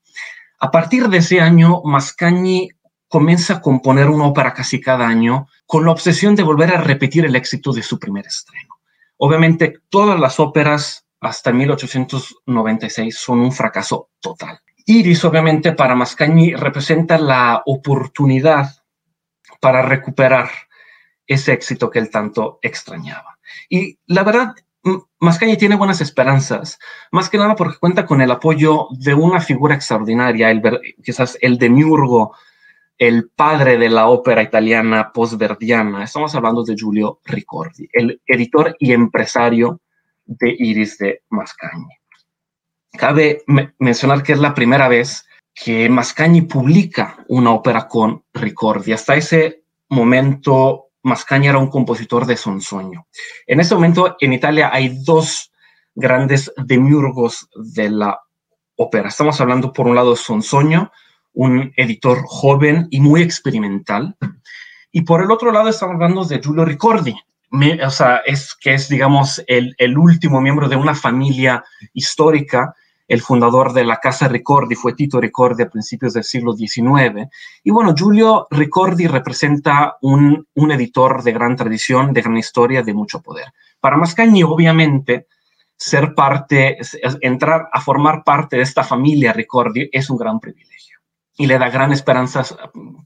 A 0.64 0.72
partir 0.72 1.10
de 1.10 1.18
ese 1.18 1.42
año, 1.42 1.82
Mascagni 1.84 2.70
comienza 3.10 3.56
a 3.56 3.62
componer 3.62 4.08
una 4.08 4.28
ópera 4.28 4.54
casi 4.54 4.80
cada 4.80 5.06
año 5.06 5.50
con 5.66 5.84
la 5.84 5.92
obsesión 5.92 6.36
de 6.36 6.44
volver 6.44 6.74
a 6.74 6.80
repetir 6.80 7.26
el 7.26 7.36
éxito 7.36 7.74
de 7.74 7.84
su 7.84 8.00
primer 8.00 8.28
estreno. 8.28 8.76
Obviamente, 9.18 9.82
todas 9.90 10.18
las 10.18 10.40
óperas 10.40 11.06
hasta 11.20 11.52
1896 11.52 13.14
son 13.14 13.42
un 13.42 13.52
fracaso 13.52 14.12
total. 14.22 14.62
Iris, 14.86 15.26
obviamente, 15.26 15.74
para 15.74 15.96
Mascagni 15.96 16.56
representa 16.56 17.18
la 17.18 17.62
oportunidad 17.66 18.72
para 19.60 19.82
recuperar 19.82 20.50
ese 21.28 21.52
éxito 21.52 21.90
que 21.90 22.00
él 22.00 22.10
tanto 22.10 22.60
extrañaba. 22.62 23.38
Y 23.68 24.00
la 24.06 24.24
verdad, 24.24 24.56
Mascagni 25.20 25.56
tiene 25.58 25.76
buenas 25.76 26.02
esperanzas, 26.02 26.78
más 27.12 27.30
que 27.30 27.38
nada 27.38 27.56
porque 27.56 27.80
cuenta 27.80 28.06
con 28.06 28.22
el 28.22 28.32
apoyo 28.32 28.88
de 28.92 29.14
una 29.14 29.40
figura 29.40 29.76
extraordinaria, 29.76 30.52
el, 30.52 30.62
quizás 31.02 31.38
el 31.42 31.58
demiurgo, 31.58 32.36
el 32.98 33.30
padre 33.30 33.78
de 33.78 33.90
la 33.90 34.08
ópera 34.08 34.44
italiana 34.44 35.12
postverdiana. 35.14 36.04
Estamos 36.04 36.36
hablando 36.36 36.64
de 36.64 36.76
Giulio 36.76 37.20
Ricordi, 37.24 37.88
el 37.94 38.22
editor 38.26 38.76
y 38.80 38.92
empresario 38.92 39.82
de 40.26 40.56
Iris 40.58 40.98
de 40.98 41.24
Mascagni. 41.30 41.98
Cabe 42.92 43.44
mencionar 43.80 44.22
que 44.22 44.34
es 44.34 44.40
la 44.40 44.54
primera 44.54 44.88
vez 44.88 45.26
que 45.54 45.90
Mascagni 45.90 46.42
publica 46.42 47.24
una 47.28 47.52
ópera 47.52 47.88
con 47.88 48.24
Ricordi. 48.34 48.92
Hasta 48.92 49.16
ese 49.16 49.64
momento, 49.90 50.90
Mascagni 51.04 51.48
era 51.48 51.58
un 51.58 51.70
compositor 51.70 52.26
de 52.26 52.38
sonsueño. 52.38 53.08
En 53.46 53.60
ese 53.60 53.76
momento, 53.76 54.16
en 54.20 54.34
Italia 54.34 54.70
hay 54.74 54.98
dos 55.04 55.52
grandes 55.96 56.52
demiurgos 56.58 57.50
de 57.56 57.90
la 57.90 58.20
ópera. 58.76 59.10
Estamos 59.10 59.40
hablando, 59.40 59.72
por 59.74 59.88
un 59.88 59.96
lado, 59.96 60.12
de 60.12 60.18
Sonsoño, 60.18 60.92
un 61.34 61.72
editor 61.76 62.24
joven 62.26 62.88
y 62.90 63.00
muy 63.00 63.22
experimental. 63.22 64.16
Y 64.92 65.02
por 65.02 65.22
el 65.22 65.32
otro 65.32 65.52
lado, 65.52 65.70
estamos 65.70 65.96
hablando 65.96 66.26
de 66.26 66.40
Giulio 66.40 66.66
Ricordi, 66.66 67.16
o 67.86 67.90
sea, 67.92 68.18
es 68.26 68.56
que 68.56 68.74
es, 68.74 68.90
digamos, 68.90 69.44
el, 69.48 69.76
el 69.78 69.98
último 69.98 70.42
miembro 70.42 70.68
de 70.68 70.76
una 70.76 70.96
familia 70.96 71.64
histórica 71.94 72.76
el 73.14 73.22
fundador 73.22 73.74
de 73.74 73.84
la 73.84 73.98
Casa 73.98 74.28
Ricordi 74.28 74.74
fue 74.74 74.94
Tito 74.94 75.22
Ricordi 75.22 75.62
a 75.62 75.70
principios 75.70 76.14
del 76.14 76.24
siglo 76.24 76.54
XIX. 76.54 77.30
Y 77.64 77.70
bueno, 77.70 77.94
Giulio 77.96 78.48
Ricordi 78.50 79.06
representa 79.06 79.98
un, 80.02 80.48
un 80.56 80.72
editor 80.72 81.22
de 81.22 81.32
gran 81.32 81.56
tradición, 81.56 82.12
de 82.12 82.24
gran 82.24 82.38
historia, 82.38 82.82
de 82.82 82.96
mucho 82.96 83.22
poder. 83.22 83.54
Para 83.80 83.98
Mascagni, 83.98 84.42
obviamente, 84.42 85.28
ser 85.78 86.16
parte, 86.16 86.80
entrar 87.22 87.70
a 87.72 87.82
formar 87.82 88.24
parte 88.24 88.58
de 88.58 88.64
esta 88.64 88.84
familia 88.84 89.32
Ricordi 89.32 89.90
es 89.92 90.10
un 90.10 90.18
gran 90.18 90.40
privilegio 90.40 90.98
y 91.38 91.46
le 91.46 91.60
da 91.60 91.70
gran 91.70 91.92
esperanza 91.92 92.44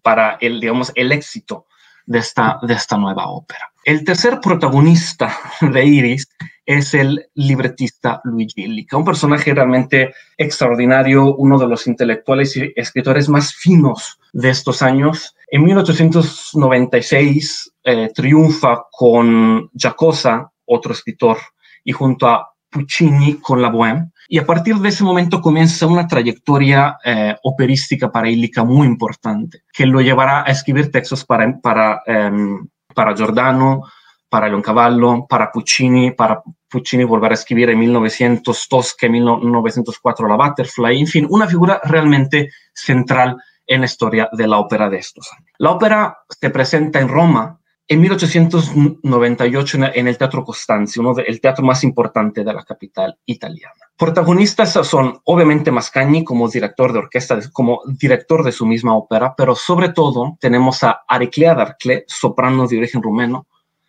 para 0.01 0.37
el, 0.39 0.61
digamos, 0.61 0.93
el 0.95 1.11
éxito 1.11 1.65
de 2.05 2.19
esta, 2.19 2.59
de 2.61 2.73
esta 2.73 2.97
nueva 2.97 3.27
ópera. 3.27 3.73
El 3.83 4.05
tercer 4.05 4.39
protagonista 4.39 5.37
de 5.59 5.85
Iris 5.85 6.29
es 6.67 6.93
el 6.93 7.27
libretista 7.33 8.21
Luigi 8.25 8.65
Illica, 8.65 8.97
un 8.97 9.05
personaje 9.05 9.53
realmente 9.53 10.13
extraordinario, 10.37 11.33
uno 11.35 11.57
de 11.57 11.67
los 11.67 11.87
intelectuales 11.87 12.57
y 12.57 12.73
escritores 12.75 13.29
más 13.29 13.55
finos 13.55 14.19
de 14.33 14.49
estos 14.49 14.81
años. 14.81 15.33
En 15.49 15.63
1896 15.63 17.71
eh, 17.85 18.11
triunfa 18.13 18.83
con 18.91 19.69
Giacosa, 19.73 20.51
otro 20.65 20.91
escritor, 20.91 21.37
y 21.85 21.93
junto 21.93 22.27
a 22.27 22.49
Puccini 22.69 23.35
con 23.35 23.61
la 23.61 23.71
Bohème. 23.71 24.11
Y 24.27 24.37
a 24.37 24.45
partir 24.45 24.75
de 24.75 24.89
ese 24.89 25.05
momento 25.05 25.39
comienza 25.39 25.87
una 25.87 26.05
trayectoria 26.05 26.97
eh, 27.05 27.33
operística 27.43 28.11
para 28.11 28.29
Illica 28.29 28.65
muy 28.65 28.87
importante, 28.87 29.61
que 29.71 29.85
lo 29.85 30.01
llevará 30.01 30.41
a 30.41 30.51
escribir 30.51 30.91
textos 30.91 31.23
para, 31.23 31.61
para, 31.61 32.01
em, 32.05 32.67
para 32.93 33.15
Giordano, 33.15 33.83
para 34.29 34.49
Leoncavallo, 34.49 35.25
para 35.27 35.51
Puccini, 35.51 36.11
para 36.11 36.41
Puccini 36.69 37.03
volver 37.03 37.31
a 37.31 37.35
escribir 37.35 37.69
en 37.69 37.79
1900 37.79 38.67
Tosca, 38.67 39.07
en 39.07 39.13
1904 39.13 40.27
la 40.27 40.35
Butterfly, 40.35 40.99
en 40.99 41.07
fin, 41.07 41.27
una 41.29 41.47
figura 41.47 41.79
realmente 41.83 42.49
central 42.73 43.37
en 43.65 43.81
la 43.81 43.85
historia 43.85 44.29
de 44.31 44.47
la 44.47 44.59
ópera 44.59 44.89
de 44.89 44.97
estos 44.97 45.29
años. 45.33 45.51
La 45.57 45.71
ópera 45.71 46.17
se 46.29 46.49
presenta 46.49 46.99
en 46.99 47.09
Roma 47.09 47.59
en 47.89 48.01
1898 48.01 49.77
en 49.93 50.07
el 50.07 50.17
Teatro 50.17 50.43
Costanzi, 50.43 50.99
uno 50.99 51.13
del 51.13 51.39
teatro 51.39 51.63
más 51.63 51.83
importante 51.85 52.43
de 52.43 52.53
la 52.53 52.63
capital 52.63 53.17
italiana. 53.25 53.75
Protagonistas 53.97 54.73
son 54.85 55.19
obviamente 55.23 55.71
Mascagni 55.71 56.23
como 56.23 56.49
director 56.49 56.91
de 56.91 56.99
orquesta, 56.99 57.39
como 57.53 57.81
director 57.85 58.43
de 58.43 58.51
su 58.51 58.65
misma 58.65 58.95
ópera, 58.95 59.33
pero 59.37 59.55
sobre 59.55 59.89
todo 59.89 60.37
tenemos 60.39 60.83
a 60.83 61.03
Ariclea 61.07 61.55
Darclé, 61.55 62.03
soprano 62.07 62.67
de 62.67 62.77
origen 62.77 63.01
rumeno, 63.01 63.47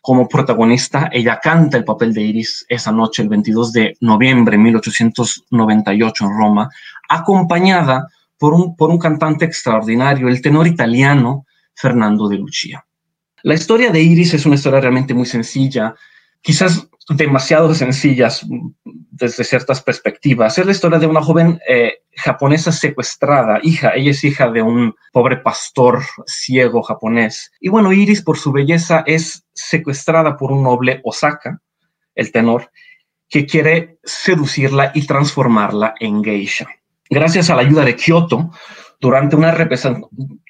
como 0.09 0.27
protagonista. 0.27 1.11
Ella 1.13 1.39
canta 1.39 1.77
el 1.77 1.85
papel 1.85 2.15
de 2.15 2.23
Iris 2.23 2.65
esa 2.71 2.91
noche, 2.91 3.21
el 3.21 3.29
22 3.29 3.73
de 3.75 3.95
noviembre 4.01 4.57
de 4.57 4.63
1898 4.63 6.25
en 6.25 6.31
Roma, 6.31 6.71
acompañada 7.11 8.09
por 8.39 8.55
un, 8.55 8.75
por 8.75 8.89
un 8.89 8.99
cantante 8.99 9.45
extraordinario, 9.45 10.29
el 10.29 10.41
tenor 10.41 10.67
italiano 10.67 11.45
Fernando 11.75 12.27
de 12.27 12.39
Lucia. 12.39 12.87
La 13.43 13.53
historia 13.53 13.91
de 13.91 14.01
Iris 14.01 14.33
es 14.33 14.47
una 14.47 14.55
historia 14.55 14.81
realmente 14.81 15.13
muy 15.13 15.27
sencilla, 15.27 15.95
quizás 16.41 16.89
demasiado 17.09 17.75
sencilla 17.75 18.29
desde 19.11 19.45
ciertas 19.45 19.83
perspectivas. 19.83 20.59
Es 20.59 20.67
la 20.67 20.73
historia 20.73 20.99
de 20.99 21.07
una 21.07 21.23
joven 21.23 21.61
eh, 21.69 22.03
japonesa 22.15 22.71
secuestrada, 22.71 23.59
hija, 23.63 23.93
ella 23.95 24.11
es 24.11 24.23
hija 24.25 24.51
de 24.51 24.63
un 24.63 24.95
pobre 25.13 25.39
pastor 25.39 26.03
ciego 26.27 26.83
japonés. 26.83 27.51
Y 27.61 27.69
bueno, 27.69 27.93
Iris 27.93 28.23
por 28.23 28.39
su 28.39 28.53
belleza 28.53 29.03
es 29.07 29.45
secuestrada 29.53 30.37
por 30.37 30.53
un 30.53 30.63
noble 30.63 31.01
Osaka, 31.05 31.61
el 32.15 32.31
tenor, 32.31 32.71
que 33.29 33.47
quiere 33.47 33.99
seducirla 34.05 34.93
y 34.95 35.07
transformarla 35.07 35.95
en 36.01 36.23
geisha. 36.23 36.69
Gracias 37.11 37.51
a 37.51 37.57
la 37.57 37.63
ayuda 37.63 37.85
de 37.85 37.97
Kyoto, 37.97 38.51
durante 39.01 39.37
una, 39.37 39.57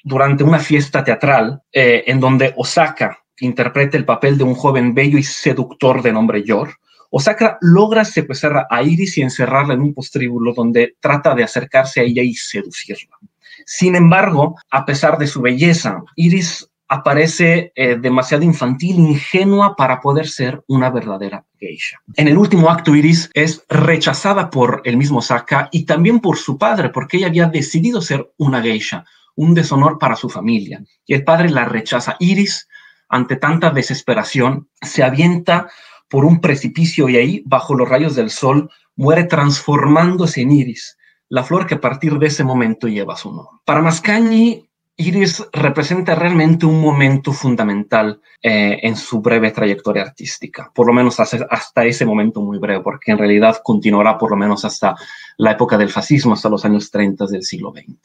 durante 0.04 0.44
una 0.44 0.58
fiesta 0.58 1.04
teatral 1.04 1.62
eh, 1.72 2.04
en 2.06 2.18
donde 2.20 2.54
Osaka 2.56 3.18
interpreta 3.40 3.96
el 3.96 4.04
papel 4.04 4.38
de 4.38 4.44
un 4.44 4.54
joven 4.54 4.94
bello 4.94 5.18
y 5.18 5.22
seductor 5.22 6.02
de 6.02 6.12
nombre 6.12 6.42
Yor, 6.42 6.70
Osaka 7.10 7.58
logra 7.60 8.04
secuestrar 8.04 8.66
a 8.68 8.82
Iris 8.82 9.16
y 9.18 9.22
encerrarla 9.22 9.74
en 9.74 9.80
un 9.80 9.94
postríbulo 9.94 10.52
donde 10.52 10.96
trata 11.00 11.34
de 11.34 11.44
acercarse 11.44 12.00
a 12.00 12.02
ella 12.04 12.22
y 12.22 12.34
seducirla. 12.34 13.16
Sin 13.64 13.94
embargo, 13.94 14.56
a 14.70 14.84
pesar 14.84 15.18
de 15.18 15.26
su 15.26 15.40
belleza, 15.40 16.02
Iris 16.16 16.68
aparece 16.88 17.72
eh, 17.74 17.96
demasiado 18.00 18.44
infantil, 18.44 18.96
ingenua 18.96 19.76
para 19.76 20.00
poder 20.00 20.26
ser 20.26 20.62
una 20.68 20.90
verdadera 20.90 21.44
geisha. 21.58 21.98
En 22.16 22.28
el 22.28 22.38
último 22.38 22.70
acto, 22.70 22.94
Iris 22.94 23.30
es 23.34 23.62
rechazada 23.68 24.48
por 24.48 24.80
el 24.84 24.96
mismo 24.96 25.20
Saka 25.20 25.68
y 25.70 25.84
también 25.84 26.20
por 26.20 26.38
su 26.38 26.56
padre, 26.56 26.88
porque 26.88 27.18
ella 27.18 27.26
había 27.26 27.46
decidido 27.46 28.00
ser 28.00 28.32
una 28.38 28.62
geisha, 28.62 29.04
un 29.34 29.54
deshonor 29.54 29.98
para 29.98 30.16
su 30.16 30.30
familia. 30.30 30.82
Y 31.06 31.14
el 31.14 31.24
padre 31.24 31.50
la 31.50 31.66
rechaza. 31.66 32.16
Iris, 32.20 32.67
ante 33.08 33.36
tanta 33.36 33.70
desesperación, 33.70 34.68
se 34.80 35.02
avienta 35.02 35.68
por 36.08 36.24
un 36.24 36.40
precipicio 36.40 37.08
y 37.08 37.16
ahí, 37.16 37.42
bajo 37.44 37.74
los 37.74 37.88
rayos 37.88 38.14
del 38.14 38.30
sol, 38.30 38.70
muere 38.96 39.24
transformándose 39.24 40.42
en 40.42 40.52
Iris, 40.52 40.98
la 41.28 41.44
flor 41.44 41.66
que 41.66 41.74
a 41.74 41.80
partir 41.80 42.18
de 42.18 42.26
ese 42.26 42.44
momento 42.44 42.88
lleva 42.88 43.16
su 43.16 43.30
nombre. 43.30 43.60
Para 43.64 43.82
Mascagni, 43.82 44.68
Iris 44.96 45.44
representa 45.52 46.16
realmente 46.16 46.66
un 46.66 46.80
momento 46.80 47.32
fundamental 47.32 48.20
eh, 48.42 48.80
en 48.82 48.96
su 48.96 49.20
breve 49.20 49.52
trayectoria 49.52 50.02
artística, 50.02 50.72
por 50.74 50.88
lo 50.88 50.92
menos 50.92 51.20
hasta, 51.20 51.46
hasta, 51.48 51.84
ese 51.84 52.04
momento 52.04 52.40
muy 52.40 52.58
breve, 52.58 52.82
porque 52.82 53.12
en 53.12 53.18
realidad 53.18 53.60
continuará 53.62 54.18
por 54.18 54.30
lo 54.30 54.36
menos 54.36 54.64
hasta 54.64 54.96
la 55.36 55.52
época 55.52 55.78
del 55.78 55.90
fascismo, 55.90 56.32
hasta 56.32 56.48
los 56.48 56.64
años 56.64 56.90
30 56.90 57.26
del 57.26 57.44
siglo 57.44 57.72
XX. 57.72 57.96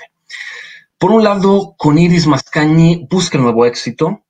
Por 1.00 1.12
un 1.12 1.24
lado, 1.24 1.74
con 1.78 1.98
Iris 1.98 2.28
Mascagni 2.28 3.08
busca 3.10 3.38
el 3.38 3.44
nuevo 3.44 3.66
éxito, 3.66 4.23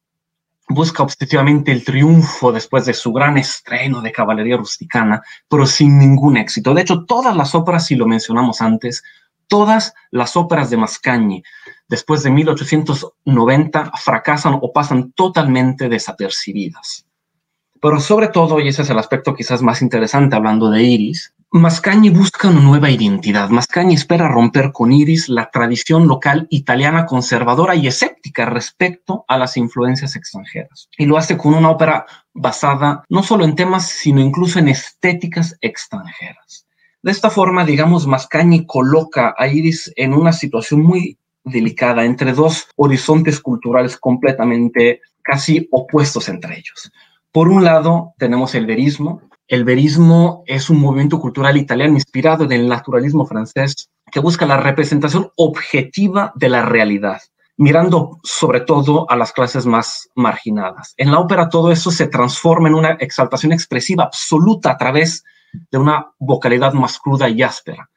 busca 0.74 1.04
obsesivamente 1.04 1.72
el 1.72 1.84
triunfo 1.84 2.52
después 2.52 2.86
de 2.86 2.94
su 2.94 3.12
gran 3.14 3.38
estreno 3.38 4.02
de 4.02 4.12
Caballería 4.12 4.58
Rusticana, 4.58 5.22
pero 5.50 5.66
sin 5.66 5.98
ningún 5.98 6.38
éxito. 6.38 6.74
De 6.74 6.82
hecho, 6.82 7.06
todas 7.06 7.36
las 7.36 7.56
óperas, 7.56 7.86
si 7.86 7.96
lo 7.96 8.06
mencionamos 8.06 8.62
antes, 8.62 9.04
todas 9.48 9.94
las 10.12 10.36
óperas 10.36 10.70
de 10.70 10.78
Mascagni 10.78 11.44
después 11.88 12.24
de 12.24 12.32
1890 12.32 13.92
fracasan 13.96 14.58
o 14.62 14.74
pasan 14.74 15.12
totalmente 15.12 15.90
desapercibidas. 15.90 17.06
Pero 17.82 18.00
sobre 18.00 18.30
todo, 18.30 18.60
y 18.60 18.70
ese 18.70 18.82
es 18.82 18.90
el 18.90 18.98
aspecto 18.98 19.36
quizás 19.36 19.62
más 19.62 19.82
interesante 19.82 20.36
hablando 20.36 20.70
de 20.70 20.84
Iris, 20.84 21.34
Mascagni 21.56 22.10
busca 22.10 22.48
una 22.48 22.62
nueva 22.62 22.90
identidad. 22.90 23.50
Mascagni 23.50 23.94
espera 23.94 24.28
romper 24.28 24.72
con 24.72 24.92
Iris 24.92 25.30
la 25.30 25.52
tradición 25.52 26.08
local 26.08 26.48
italiana 26.50 27.06
conservadora 27.06 27.76
y 27.76 27.86
escéptica 27.86 28.48
respecto 28.48 29.24
a 29.28 29.38
las 29.38 29.56
influencias 29.56 30.16
extranjeras. 30.16 30.90
Y 30.98 31.06
lo 31.06 31.16
hace 31.16 31.38
con 31.38 31.54
una 31.54 31.70
ópera 31.70 32.08
basada 32.34 33.04
no 33.08 33.22
solo 33.22 33.46
en 33.46 33.54
temas, 33.54 33.88
sino 33.88 34.20
incluso 34.20 34.58
en 34.58 34.68
estéticas 34.68 35.56
extranjeras. 35.62 36.66
De 37.04 37.12
esta 37.12 37.30
forma, 37.30 37.64
digamos, 37.66 38.08
Mascagni 38.08 38.66
coloca 38.66 39.36
a 39.38 39.48
Iris 39.48 39.94
en 39.96 40.16
una 40.16 40.34
situación 40.34 40.82
muy 40.82 41.20
delicada 41.44 42.04
entre 42.04 42.34
dos 42.34 42.68
horizontes 42.78 43.40
culturales 43.40 43.96
completamente 43.98 45.02
casi 45.22 45.68
opuestos 45.72 46.30
entre 46.30 46.58
ellos. 46.58 46.92
Por 47.32 47.48
un 47.48 47.64
lado, 47.64 48.16
tenemos 48.18 48.56
el 48.56 48.66
verismo, 48.66 49.22
el 49.54 49.66
verismo 49.66 50.44
es 50.48 50.72
un 50.72 50.80
movimiento 50.80 51.20
cultural 51.20 51.58
italiano 51.58 51.94
inspirado 51.94 52.44
en 52.44 52.54
el 52.54 52.68
naturalismo 52.68 53.28
francés 53.28 53.88
que 54.12 54.20
busca 54.20 54.48
la 54.48 54.58
representación 54.58 55.32
objetiva 55.36 56.34
de 56.34 56.50
la 56.50 56.66
realidad, 56.66 57.22
mirando 57.56 58.20
sobre 58.24 58.62
todo 58.62 59.06
a 59.12 59.16
las 59.16 59.32
clases 59.32 59.68
más 59.68 60.10
marginadas. 60.16 60.96
En 60.98 61.12
la 61.12 61.20
ópera 61.20 61.50
todo 61.50 61.72
eso 61.72 61.92
se 61.92 62.08
transforma 62.08 62.68
en 62.68 62.74
una 62.74 62.94
exaltación 62.94 63.52
expresiva 63.52 64.06
absoluta 64.06 64.72
a 64.72 64.78
través 64.78 65.24
de 65.70 65.78
una 65.78 66.08
vocalidad 66.18 66.74
más 66.74 66.98
cruda 66.98 67.30
y 67.30 67.44
áspera. 67.44 67.92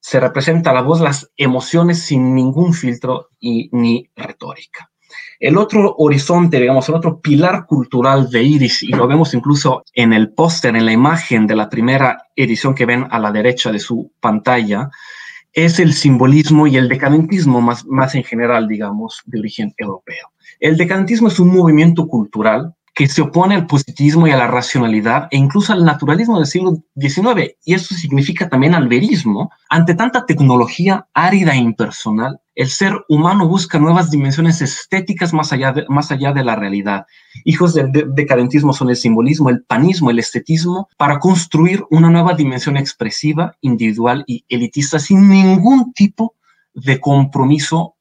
Se 0.00 0.18
representa 0.18 0.72
la 0.72 0.80
voz 0.80 1.02
las 1.02 1.30
emociones 1.36 2.02
sin 2.02 2.34
ningún 2.34 2.72
filtro 2.72 3.28
y 3.38 3.68
ni 3.72 4.08
retórica. 4.16 4.87
El 5.40 5.56
otro 5.56 5.94
horizonte, 5.98 6.58
digamos, 6.58 6.88
el 6.88 6.96
otro 6.96 7.20
pilar 7.20 7.64
cultural 7.66 8.28
de 8.28 8.42
Iris, 8.42 8.82
y 8.82 8.88
lo 8.88 9.06
vemos 9.06 9.34
incluso 9.34 9.84
en 9.94 10.12
el 10.12 10.32
póster, 10.32 10.74
en 10.74 10.84
la 10.84 10.92
imagen 10.92 11.46
de 11.46 11.54
la 11.54 11.70
primera 11.70 12.26
edición 12.34 12.74
que 12.74 12.86
ven 12.86 13.06
a 13.10 13.20
la 13.20 13.30
derecha 13.30 13.70
de 13.70 13.78
su 13.78 14.10
pantalla, 14.20 14.90
es 15.52 15.78
el 15.78 15.92
simbolismo 15.92 16.66
y 16.66 16.76
el 16.76 16.88
decadentismo 16.88 17.60
más, 17.60 17.86
más 17.86 18.14
en 18.14 18.24
general, 18.24 18.66
digamos, 18.66 19.22
de 19.26 19.38
origen 19.38 19.74
europeo. 19.76 20.32
El 20.58 20.76
decadentismo 20.76 21.28
es 21.28 21.38
un 21.38 21.54
movimiento 21.54 22.08
cultural 22.08 22.74
que 22.98 23.06
se 23.06 23.22
opone 23.22 23.54
al 23.54 23.68
positivismo 23.68 24.26
y 24.26 24.32
a 24.32 24.36
la 24.36 24.48
racionalidad 24.48 25.28
e 25.30 25.36
incluso 25.36 25.72
al 25.72 25.84
naturalismo 25.84 26.38
del 26.38 26.48
siglo 26.48 26.82
XIX. 26.96 27.54
Y 27.64 27.74
eso 27.74 27.94
significa 27.94 28.48
también 28.48 28.74
al 28.74 28.88
verismo. 28.88 29.52
Ante 29.68 29.94
tanta 29.94 30.26
tecnología 30.26 31.06
árida 31.14 31.52
e 31.52 31.58
impersonal, 31.58 32.40
el 32.56 32.66
ser 32.66 32.94
humano 33.08 33.46
busca 33.46 33.78
nuevas 33.78 34.10
dimensiones 34.10 34.60
estéticas 34.62 35.32
más 35.32 35.52
allá 35.52 35.70
de, 35.70 35.84
más 35.88 36.10
allá 36.10 36.32
de 36.32 36.42
la 36.42 36.56
realidad. 36.56 37.06
Hijos 37.44 37.72
del 37.72 37.92
decadentismo 37.92 38.72
son 38.72 38.90
el 38.90 38.96
simbolismo, 38.96 39.48
el 39.48 39.62
panismo, 39.62 40.10
el 40.10 40.18
estetismo, 40.18 40.88
para 40.96 41.20
construir 41.20 41.84
una 41.90 42.10
nueva 42.10 42.34
dimensión 42.34 42.76
expresiva, 42.76 43.54
individual 43.60 44.24
y 44.26 44.44
elitista 44.48 44.98
sin 44.98 45.28
ningún 45.28 45.92
tipo 45.92 46.34
de 46.74 46.98
compromiso 46.98 47.94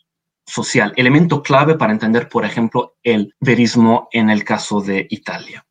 social, 0.48 0.94
elemento 0.96 1.44
clave 1.44 1.76
para 1.76 1.92
entender, 1.92 2.30
por 2.30 2.46
ejemplo, 2.46 2.96
el 3.04 3.36
verismo 3.40 4.08
en 4.12 4.30
el 4.30 4.44
caso 4.44 4.82
de 4.82 5.06
Italia. 5.10 5.66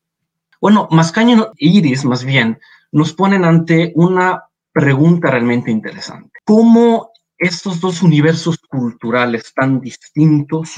Bueno, 0.61 0.87
Mascagni 0.91 1.33
e 1.33 1.45
Iris, 1.57 2.05
más 2.05 2.23
bien, 2.23 2.59
nos 2.91 3.13
ponen 3.13 3.43
ante 3.43 3.91
una 3.95 4.43
pregunta 4.71 5.31
realmente 5.31 5.71
interesante. 5.71 6.39
¿Cómo 6.45 7.11
estos 7.37 7.79
dos 7.81 8.01
universos 8.01 8.57
culturales 8.59 9.53
tan 9.53 9.81
distintos 9.81 10.75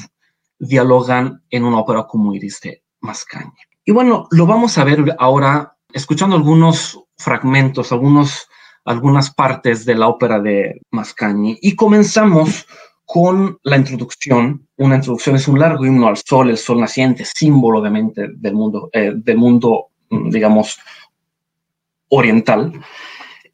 dialogan 0.58 1.44
en 1.50 1.66
una 1.66 1.80
ópera 1.80 2.06
como 2.08 2.34
Iris 2.34 2.60
de 2.62 2.84
Mascagni? 3.02 3.52
Y 3.86 3.92
bueno, 3.92 4.28
lo 4.32 4.46
vamos 4.46 4.78
a 4.78 4.84
ver 4.84 5.16
ahora 5.20 5.76
escuchando 5.92 6.36
algunos 6.36 7.00
fragmentos, 7.18 7.92
algunos, 7.92 8.48
algunas 8.86 9.34
partes 9.34 9.86
de 9.86 9.96
la 9.96 10.08
ópera 10.08 10.40
de 10.40 10.82
Mascagni. 10.92 11.58
Y 11.62 11.76
comenzamos 11.76 12.66
con 13.12 13.58
la 13.64 13.76
introducción. 13.76 14.68
Una 14.78 14.98
introducción 14.98 15.36
es 15.36 15.48
un 15.48 15.58
largo 15.58 15.84
himno 15.84 16.08
al 16.08 16.18
sol, 16.18 16.52
el 16.52 16.60
sol 16.60 16.80
naciente, 16.80 17.26
símbolo 17.26 17.80
obviamente 17.80 18.28
del 18.36 18.54
mundo, 18.54 18.92
eh, 18.94 19.14
del 19.16 19.36
mundo, 19.36 19.88
mm, 20.12 20.30
digamos, 20.30 20.78
oriental. 22.10 22.72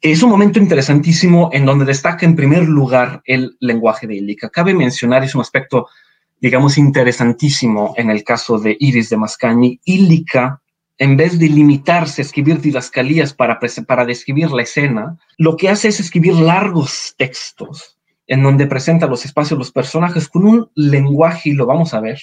Es 0.02 0.22
un 0.22 0.28
momento 0.28 0.58
interesantísimo 0.58 1.48
en 1.54 1.64
donde 1.64 1.86
destaca 1.86 2.26
en 2.26 2.36
primer 2.36 2.68
lugar 2.68 3.22
el 3.24 3.56
lenguaje 3.60 4.06
de 4.06 4.16
Illica. 4.16 4.50
Cabe 4.50 4.74
mencionar, 4.74 5.24
es 5.24 5.34
un 5.34 5.40
aspecto, 5.40 5.86
digamos, 6.38 6.76
interesantísimo 6.76 7.94
en 7.96 8.10
el 8.10 8.24
caso 8.24 8.58
de 8.58 8.76
Iris 8.78 9.08
de 9.08 9.16
Mascagni. 9.16 9.80
Illica, 9.86 10.60
en 10.98 11.16
vez 11.16 11.38
de 11.38 11.48
limitarse 11.48 12.20
a 12.20 12.26
escribir 12.26 12.60
didascalías 12.60 13.32
para, 13.32 13.58
para 13.86 14.04
describir 14.04 14.50
la 14.50 14.64
escena, 14.64 15.16
lo 15.38 15.56
que 15.56 15.70
hace 15.70 15.88
es 15.88 15.98
escribir 15.98 16.34
largos 16.34 17.14
textos 17.16 17.95
en 18.26 18.42
donde 18.42 18.66
presenta 18.66 19.06
los 19.06 19.24
espacios, 19.24 19.58
los 19.58 19.72
personajes 19.72 20.28
con 20.28 20.44
un 20.46 20.70
lenguaje, 20.74 21.50
y 21.50 21.52
lo 21.52 21.66
vamos 21.66 21.94
a 21.94 22.00
ver, 22.00 22.20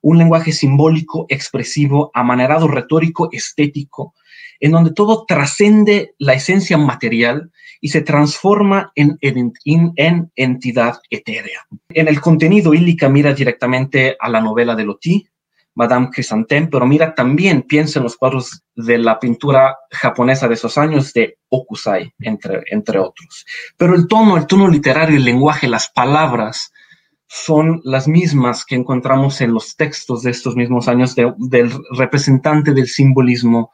un 0.00 0.18
lenguaje 0.18 0.52
simbólico, 0.52 1.26
expresivo, 1.28 2.10
amanerado, 2.14 2.68
retórico, 2.68 3.28
estético, 3.32 4.14
en 4.60 4.72
donde 4.72 4.92
todo 4.92 5.24
trascende 5.26 6.14
la 6.18 6.34
esencia 6.34 6.76
material 6.76 7.50
y 7.80 7.88
se 7.88 8.02
transforma 8.02 8.92
en, 8.94 9.18
en, 9.20 10.30
entidad 10.36 11.00
etérea. 11.10 11.66
En 11.88 12.08
el 12.08 12.20
contenido, 12.20 12.74
Illica 12.74 13.08
mira 13.08 13.32
directamente 13.32 14.16
a 14.18 14.28
la 14.28 14.40
novela 14.40 14.74
de 14.74 14.84
Loti, 14.84 15.28
Madame 15.74 16.10
Chrysanthème, 16.10 16.68
pero 16.70 16.86
mira 16.86 17.14
también, 17.14 17.62
piensa 17.62 17.98
en 17.98 18.04
los 18.04 18.16
cuadros 18.16 18.62
de 18.76 18.98
la 18.98 19.18
pintura 19.18 19.76
japonesa 19.90 20.46
de 20.46 20.54
esos 20.54 20.78
años 20.78 21.12
de 21.12 21.38
Okusai, 21.48 22.14
entre, 22.20 22.62
entre 22.66 22.98
otros. 22.98 23.44
Pero 23.76 23.94
el 23.94 24.06
tono, 24.06 24.36
el 24.36 24.46
tono 24.46 24.68
literario, 24.68 25.16
el 25.16 25.24
lenguaje, 25.24 25.66
las 25.66 25.90
palabras 25.90 26.72
son 27.26 27.80
las 27.82 28.06
mismas 28.06 28.64
que 28.64 28.76
encontramos 28.76 29.40
en 29.40 29.52
los 29.52 29.74
textos 29.74 30.22
de 30.22 30.30
estos 30.30 30.54
mismos 30.54 30.86
años 30.86 31.16
del 31.16 31.72
representante 31.90 32.72
del 32.72 32.86
simbolismo 32.86 33.72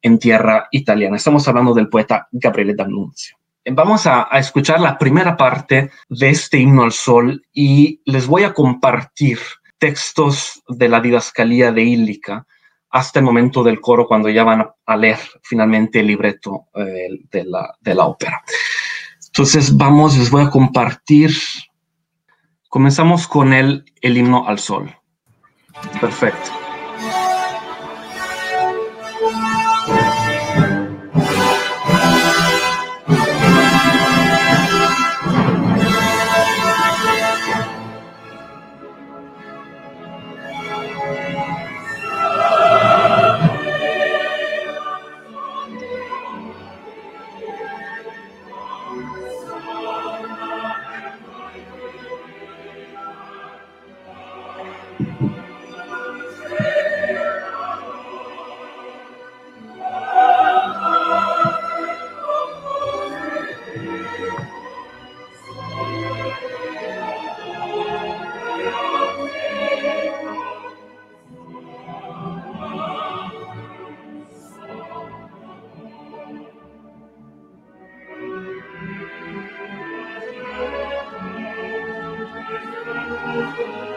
en 0.00 0.18
tierra 0.18 0.68
italiana. 0.70 1.16
Estamos 1.16 1.46
hablando 1.48 1.74
del 1.74 1.88
poeta 1.88 2.28
Gabriele 2.30 2.74
D'Annunzio. 2.74 3.36
Vamos 3.64 4.06
a, 4.06 4.28
a, 4.30 4.38
escuchar 4.38 4.80
la 4.80 4.98
primera 4.98 5.36
parte 5.36 5.90
de 6.08 6.30
este 6.30 6.58
himno 6.58 6.82
al 6.82 6.92
sol 6.92 7.44
y 7.52 8.00
les 8.04 8.26
voy 8.26 8.42
a 8.42 8.52
compartir 8.52 9.38
textos 9.82 10.62
de 10.68 10.88
la 10.88 11.00
didascalía 11.00 11.72
de 11.72 11.82
Ílica 11.82 12.46
hasta 12.88 13.18
el 13.18 13.24
momento 13.24 13.64
del 13.64 13.80
coro, 13.80 14.06
cuando 14.06 14.28
ya 14.28 14.44
van 14.44 14.64
a 14.86 14.96
leer 14.96 15.18
finalmente 15.42 15.98
el 15.98 16.06
libreto 16.06 16.66
eh, 16.76 17.08
de, 17.28 17.44
la, 17.44 17.74
de 17.80 17.94
la 17.96 18.04
ópera. 18.04 18.44
Entonces, 19.26 19.76
vamos, 19.76 20.16
les 20.16 20.30
voy 20.30 20.44
a 20.44 20.50
compartir. 20.50 21.32
Comenzamos 22.68 23.26
con 23.26 23.52
el, 23.52 23.84
el 24.00 24.16
himno 24.16 24.46
al 24.46 24.60
sol. 24.60 24.94
Perfecto. 26.00 26.52
No 83.34 83.91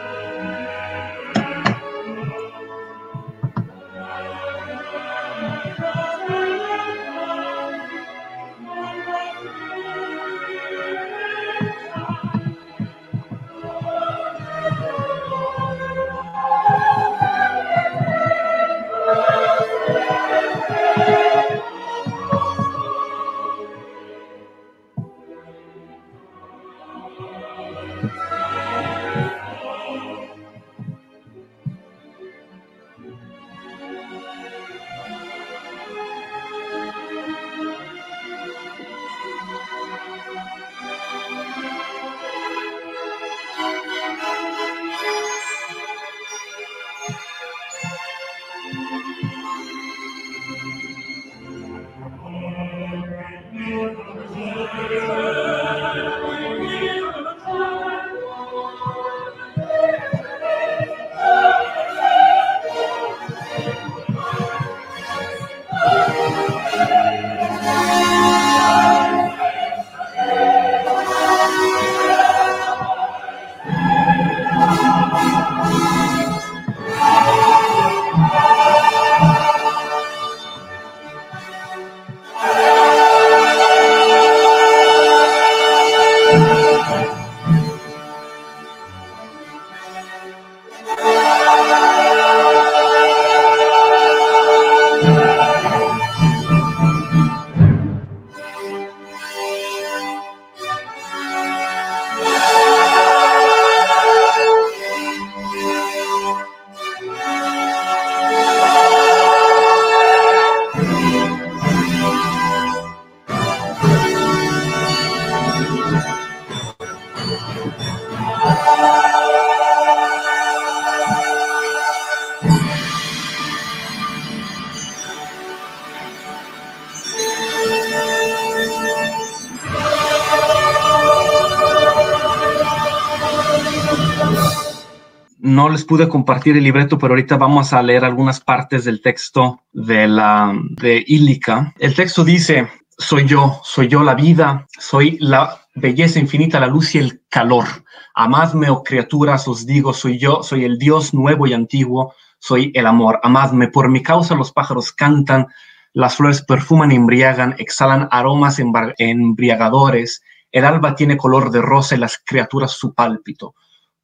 pude 135.84 136.08
compartir 136.08 136.56
el 136.56 136.64
libreto, 136.64 136.98
pero 136.98 137.12
ahorita 137.12 137.36
vamos 137.36 137.72
a 137.72 137.82
leer 137.82 138.04
algunas 138.04 138.40
partes 138.40 138.84
del 138.84 139.00
texto 139.00 139.60
de 139.72 140.08
la 140.08 140.52
de 140.70 141.04
Ílica. 141.06 141.74
El 141.78 141.94
texto 141.94 142.24
dice: 142.24 142.68
Soy 142.98 143.26
yo, 143.26 143.60
soy 143.62 143.88
yo 143.88 144.02
la 144.02 144.14
vida, 144.14 144.66
soy 144.78 145.18
la 145.20 145.60
belleza 145.74 146.18
infinita, 146.18 146.60
la 146.60 146.66
luz 146.66 146.94
y 146.94 146.98
el 146.98 147.22
calor. 147.28 147.66
Amadme, 148.14 148.70
oh 148.70 148.82
criaturas, 148.82 149.46
os 149.48 149.66
digo, 149.66 149.92
soy 149.92 150.18
yo, 150.18 150.42
soy 150.42 150.64
el 150.64 150.78
Dios 150.78 151.12
nuevo 151.12 151.46
y 151.46 151.52
antiguo, 151.52 152.14
soy 152.38 152.72
el 152.74 152.86
amor. 152.86 153.20
Amadme, 153.22 153.68
por 153.68 153.90
mi 153.90 154.02
causa 154.02 154.34
los 154.34 154.52
pájaros 154.52 154.92
cantan, 154.92 155.46
las 155.92 156.16
flores 156.16 156.42
perfuman 156.42 156.92
y 156.92 156.96
embriagan, 156.96 157.54
exhalan 157.58 158.08
aromas 158.10 158.58
embriagadores, 158.98 160.22
el 160.52 160.64
alba 160.64 160.94
tiene 160.94 161.16
color 161.16 161.50
de 161.50 161.60
rosa 161.60 161.94
y 161.94 161.98
las 161.98 162.18
criaturas 162.24 162.72
su 162.72 162.94
pálpito 162.94 163.54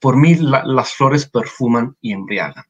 por 0.03 0.17
mí 0.17 0.35
las 0.35 0.95
flores 0.95 1.31
perfuman 1.31 1.97
y 2.01 2.13
embriagan. 2.13 2.65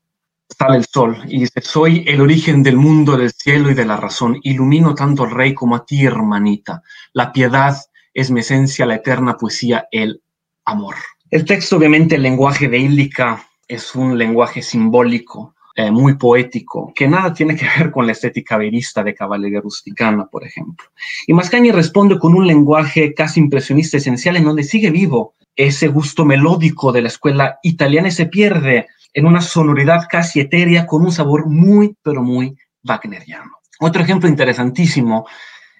Sale 0.51 0.77
el 0.77 0.85
sol 0.85 1.16
y 1.27 1.40
dice, 1.40 1.62
soy 1.62 2.05
el 2.07 2.21
origen 2.21 2.62
del 2.62 2.77
mundo, 2.77 3.16
del 3.16 3.33
cielo 3.33 3.71
y 3.71 3.75
de 3.75 3.87
la 3.87 3.97
razón. 3.97 4.38
Ilumino 4.42 4.95
tanto 4.95 5.25
al 5.25 5.31
rey 5.31 5.55
como 5.55 5.75
a 5.75 5.87
ti, 5.87 6.05
hermanita. 6.05 6.83
La 7.14 7.33
piedad 7.33 7.75
es 8.12 8.31
mi 8.31 8.40
esencia, 8.40 8.85
la 8.85 8.97
eterna 8.97 9.38
poesía, 9.38 9.88
el 9.90 10.23
amor. 10.66 10.95
El 11.31 11.47
texto, 11.47 11.79
obviamente, 11.79 12.16
el 12.16 12.23
lenguaje 12.23 12.68
de 12.68 12.79
Ílica 12.81 13.42
es 13.66 13.95
un 13.95 14.18
lenguaje 14.18 14.61
simbólico, 14.61 15.55
eh, 15.75 15.91
muy 15.91 16.15
poético, 16.15 16.93
que 16.95 17.09
nada 17.09 17.33
tiene 17.33 17.57
que 17.57 17.67
ver 17.79 17.91
con 17.91 18.07
la 18.07 18.13
estética 18.13 18.57
verista 18.57 19.03
de 19.03 19.15
caballería 19.15 19.61
rusticana, 19.61 20.27
por 20.27 20.45
ejemplo. 20.45 20.87
Y 21.27 21.33
Mascagni 21.33 21.73
responde 21.73 22.19
con 22.19 22.35
un 22.35 22.47
lenguaje 22.47 23.15
casi 23.15 23.41
impresionista 23.41 23.97
esencial 23.97 24.37
en 24.37 24.45
donde 24.45 24.65
sigue 24.65 24.91
vivo 24.91 25.35
ese 25.57 25.89
gusto 25.89 26.25
melódico 26.25 26.93
de 26.93 27.03
la 27.03 27.09
escuela 27.09 27.59
italiana 27.63 28.11
se 28.11 28.27
pierde 28.27 28.89
en 29.13 29.27
una 29.27 29.41
sonoridad 29.41 30.07
casi 30.09 30.41
etérea 30.41 30.87
con 30.87 31.03
un 31.03 31.13
sabor 31.13 31.47
muy, 31.47 31.97
pero 32.03 32.23
muy 32.23 32.57
wagneriano. 32.83 33.59
Otro 33.81 34.03
ejemplo 34.03 34.29
interesantísimo 34.29 35.27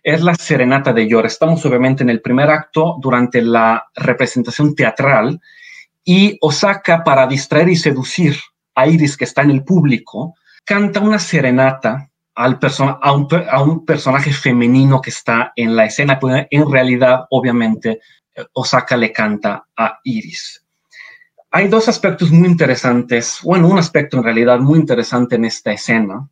es 0.03 0.21
la 0.23 0.35
Serenata 0.35 0.93
de 0.93 1.09
Yor. 1.09 1.25
Estamos 1.25 1.65
obviamente 1.65 2.03
en 2.03 2.11
el 2.11 2.21
primer 2.21 2.51
acto 2.51 2.97
durante 3.01 3.41
la 3.41 3.87
representación 3.95 4.75
teatral 4.75 5.41
y 6.05 6.37
Osaka, 6.41 7.05
para 7.05 7.27
distraer 7.27 7.69
y 7.69 7.77
seducir 7.77 8.37
Iris 8.77 9.17
que 9.17 9.25
está 9.25 9.43
en 9.43 9.51
el 9.51 9.65
público, 9.65 10.35
canta 10.65 11.01
una 11.01 11.19
serenata 11.19 12.09
al 12.35 12.59
a, 13.03 13.13
un, 13.13 13.29
a, 13.51 13.63
un, 13.63 13.85
personaje 13.85 14.33
femenino 14.33 15.01
que 15.01 15.11
está 15.11 15.53
en 15.55 15.77
la 15.77 15.85
escena, 15.85 16.19
en 16.51 16.71
realidad, 16.71 17.27
obviamente, 17.31 18.01
Osaka 18.55 18.97
le 18.97 19.13
canta 19.13 19.67
a 19.77 19.99
Iris. 20.05 20.65
Hay 21.51 21.69
dos 21.69 21.89
aspectos 21.89 22.31
muy 22.31 22.49
interesantes, 22.49 23.41
bueno, 23.43 23.69
un 23.69 23.79
aspecto 23.79 24.17
en 24.17 24.25
realidad 24.25 24.59
muy 24.59 24.79
interesante 24.79 25.37
en 25.37 25.45
esta 25.45 25.73
escena. 25.73 26.27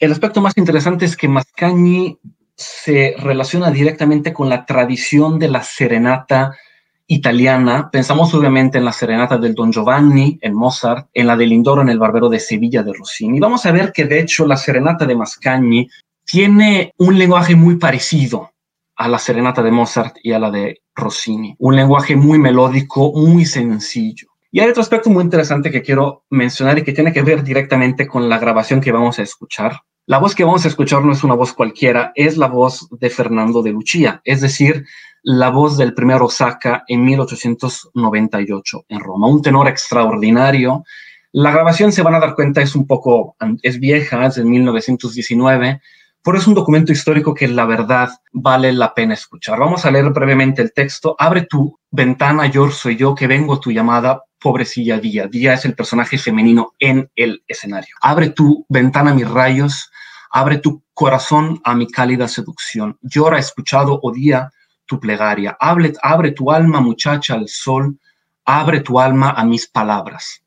El 0.00 0.10
aspecto 0.10 0.40
más 0.40 0.56
interesante 0.56 1.04
es 1.04 1.16
que 1.16 1.28
Mascagni 1.28 2.18
se 2.56 3.14
relaciona 3.18 3.70
directamente 3.70 4.32
con 4.32 4.48
la 4.48 4.66
tradición 4.66 5.38
de 5.38 5.48
la 5.48 5.62
serenata 5.62 6.56
italiana. 7.06 7.90
Pensamos 7.90 8.32
obviamente 8.34 8.78
en 8.78 8.84
la 8.84 8.92
serenata 8.92 9.38
del 9.38 9.54
Don 9.54 9.72
Giovanni, 9.72 10.38
en 10.40 10.54
Mozart, 10.54 11.08
en 11.12 11.26
la 11.26 11.36
del 11.36 11.50
Lindoro, 11.50 11.82
en 11.82 11.88
el 11.88 11.98
Barbero 11.98 12.28
de 12.28 12.40
Sevilla 12.40 12.82
de 12.82 12.92
Rossini. 12.92 13.40
Vamos 13.40 13.66
a 13.66 13.72
ver 13.72 13.92
que 13.92 14.04
de 14.04 14.20
hecho 14.20 14.46
la 14.46 14.56
serenata 14.56 15.06
de 15.06 15.16
Mascagni 15.16 15.88
tiene 16.24 16.92
un 16.98 17.18
lenguaje 17.18 17.54
muy 17.54 17.76
parecido 17.76 18.50
a 18.96 19.08
la 19.08 19.18
serenata 19.18 19.62
de 19.62 19.70
Mozart 19.70 20.16
y 20.22 20.32
a 20.32 20.38
la 20.38 20.50
de 20.50 20.82
Rossini. 20.94 21.54
Un 21.58 21.76
lenguaje 21.76 22.16
muy 22.16 22.38
melódico, 22.38 23.12
muy 23.12 23.44
sencillo. 23.44 24.28
Y 24.50 24.60
hay 24.60 24.70
otro 24.70 24.82
aspecto 24.82 25.10
muy 25.10 25.24
interesante 25.24 25.70
que 25.70 25.82
quiero 25.82 26.24
mencionar 26.30 26.78
y 26.78 26.84
que 26.84 26.92
tiene 26.92 27.12
que 27.12 27.22
ver 27.22 27.42
directamente 27.42 28.06
con 28.06 28.28
la 28.28 28.38
grabación 28.38 28.80
que 28.80 28.92
vamos 28.92 29.18
a 29.18 29.22
escuchar. 29.22 29.80
La 30.06 30.18
voz 30.18 30.34
que 30.34 30.44
vamos 30.44 30.64
a 30.64 30.68
escuchar 30.68 31.02
no 31.02 31.12
es 31.12 31.24
una 31.24 31.34
voz 31.34 31.52
cualquiera, 31.52 32.12
es 32.14 32.36
la 32.36 32.46
voz 32.46 32.86
de 32.90 33.10
Fernando 33.10 33.62
de 33.62 33.72
Lucia, 33.72 34.20
es 34.22 34.42
decir, 34.42 34.84
la 35.24 35.48
voz 35.48 35.78
del 35.78 35.94
primer 35.94 36.20
Osaka 36.20 36.84
en 36.86 37.02
1898 37.02 38.84
en 38.88 39.00
Roma. 39.00 39.26
Un 39.26 39.40
tenor 39.40 39.68
extraordinario. 39.68 40.84
La 41.32 41.50
grabación, 41.50 41.92
se 41.92 42.02
van 42.02 42.14
a 42.14 42.20
dar 42.20 42.34
cuenta, 42.34 42.60
es 42.60 42.76
un 42.76 42.86
poco, 42.86 43.34
es 43.62 43.80
vieja, 43.80 44.26
es 44.26 44.34
de 44.34 44.44
1919, 44.44 45.80
pero 46.22 46.38
es 46.38 46.46
un 46.46 46.54
documento 46.54 46.92
histórico 46.92 47.34
que 47.34 47.48
la 47.48 47.64
verdad 47.64 48.10
vale 48.32 48.70
la 48.72 48.92
pena 48.92 49.14
escuchar. 49.14 49.58
Vamos 49.58 49.86
a 49.86 49.90
leer 49.90 50.10
brevemente 50.10 50.60
el 50.60 50.74
texto. 50.74 51.16
Abre 51.18 51.46
tu 51.46 51.78
ventana, 51.90 52.46
yo 52.46 52.70
soy 52.70 52.96
yo, 52.96 53.14
que 53.14 53.26
vengo 53.26 53.58
tu 53.60 53.72
llamada, 53.72 54.22
pobrecilla 54.38 54.98
Día. 54.98 55.26
Día 55.26 55.54
es 55.54 55.64
el 55.64 55.74
personaje 55.74 56.18
femenino 56.18 56.74
en 56.78 57.10
el 57.16 57.42
escenario. 57.48 57.94
Abre 58.02 58.28
tu 58.28 58.66
ventana, 58.68 59.14
mis 59.14 59.28
rayos. 59.28 59.90
Abre 60.30 60.58
tu 60.58 60.82
corazón 60.92 61.62
a 61.64 61.74
mi 61.74 61.86
cálida 61.86 62.28
seducción. 62.28 62.98
Llora 63.00 63.38
escuchado, 63.38 63.98
o 64.02 64.12
día, 64.12 64.50
tu 64.86 65.00
plegaria. 65.00 65.56
Abre, 65.58 65.92
abre 66.02 66.32
tu 66.32 66.50
alma, 66.50 66.80
muchacha, 66.80 67.34
al 67.34 67.48
sol. 67.48 67.98
abre 68.44 68.80
tu 68.80 69.00
alma 69.00 69.30
a 69.30 69.44
mis 69.44 69.66
palabras. 69.66 70.42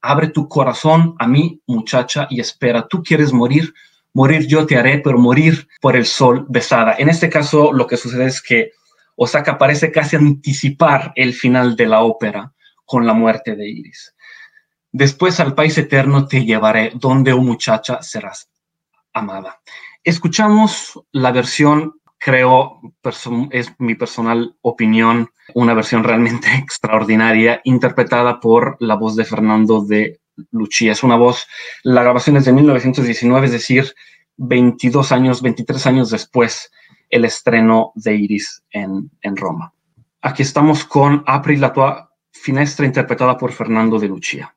Abre 0.00 0.28
tu 0.28 0.48
corazón 0.48 1.16
a 1.18 1.26
mí, 1.26 1.60
muchacha, 1.66 2.28
y 2.30 2.40
espera. 2.40 2.86
Tú 2.86 3.02
quieres 3.02 3.32
morir, 3.32 3.74
morir 4.12 4.46
yo 4.46 4.64
te 4.66 4.76
haré, 4.76 4.98
pero 4.98 5.18
morir 5.18 5.68
por 5.80 5.96
el 5.96 6.06
sol 6.06 6.46
besada. 6.48 6.94
En 6.98 7.08
este 7.08 7.28
caso, 7.28 7.72
lo 7.72 7.86
que 7.86 7.96
sucede 7.96 8.26
es 8.26 8.40
que 8.40 8.70
Osaka 9.16 9.58
parece 9.58 9.90
casi 9.90 10.16
anticipar 10.16 11.12
el 11.16 11.34
final 11.34 11.74
de 11.74 11.86
la 11.86 12.02
ópera 12.02 12.52
con 12.84 13.06
la 13.06 13.14
muerte 13.14 13.56
de 13.56 13.68
Iris. 13.68 14.14
Después 14.92 15.40
al 15.40 15.54
país 15.54 15.76
eterno 15.76 16.28
te 16.28 16.44
llevaré, 16.44 16.92
donde, 16.94 17.32
oh 17.32 17.42
muchacha, 17.42 18.00
serás 18.02 18.48
amada. 19.12 19.60
Escuchamos 20.04 21.00
la 21.10 21.32
versión, 21.32 22.00
creo, 22.18 22.80
es 23.50 23.72
mi 23.78 23.94
personal 23.94 24.56
opinión, 24.62 25.30
una 25.54 25.74
versión 25.74 26.04
realmente 26.04 26.48
extraordinaria, 26.58 27.60
interpretada 27.64 28.40
por 28.40 28.76
la 28.80 28.94
voz 28.94 29.16
de 29.16 29.24
Fernando 29.24 29.84
de 29.84 30.20
Lucía. 30.50 30.92
Es 30.92 31.02
una 31.02 31.16
voz, 31.16 31.46
la 31.82 32.02
grabación 32.02 32.36
es 32.36 32.44
de 32.44 32.52
1919, 32.52 33.46
es 33.46 33.52
decir, 33.52 33.94
22 34.36 35.12
años, 35.12 35.42
23 35.42 35.86
años 35.86 36.10
después 36.10 36.70
el 37.08 37.24
estreno 37.24 37.92
de 37.94 38.14
Iris 38.14 38.62
en, 38.70 39.10
en 39.22 39.36
Roma. 39.36 39.72
Aquí 40.20 40.42
estamos 40.42 40.84
con 40.84 41.22
Apri 41.26 41.56
la 41.56 41.72
tua 41.72 42.12
finestra 42.32 42.84
interpretada 42.84 43.38
por 43.38 43.52
Fernando 43.52 43.98
de 43.98 44.08
Lucia. 44.08 44.55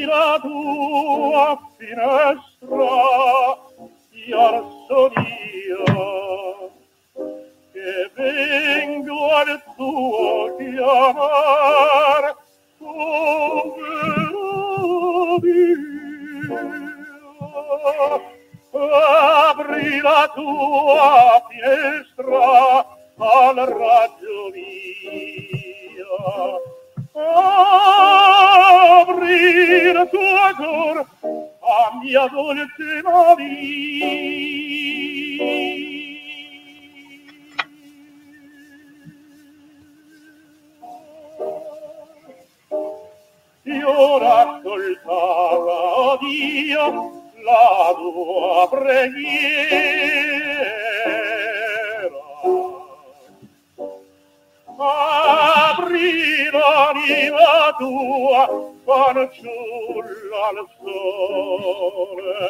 la 0.00 0.38
tua 0.40 1.58
finestra 1.76 2.94
sia 4.10 4.48
arsonia 4.48 5.84
che 7.72 8.10
vengo 8.14 9.18
al 9.30 9.62
tuo 9.76 10.56
chiamar 10.56 12.24
povero 12.78 14.12
mio 15.40 15.82
apri 18.72 20.00
la 20.00 20.30
tua 20.34 21.42
finestra 21.48 22.86
al 23.18 23.56
raggio 23.56 24.50
mio. 24.52 26.12
Aprire 28.74 30.08
tuo 30.08 30.54
cor 30.56 30.98
a 31.60 31.98
mia 32.00 32.26
dolce 32.28 33.02
navi. 33.02 33.52
Ora 43.84 44.60
soltava 44.62 46.16
Dio 46.20 46.86
la 47.44 47.92
tua 47.94 48.68
preghiera 48.70 50.12
apri 54.78 56.50
l'anima 56.50 57.74
tua 57.78 58.42
fanciulla 58.84 60.40
al 60.48 60.66
sole. 60.80 62.46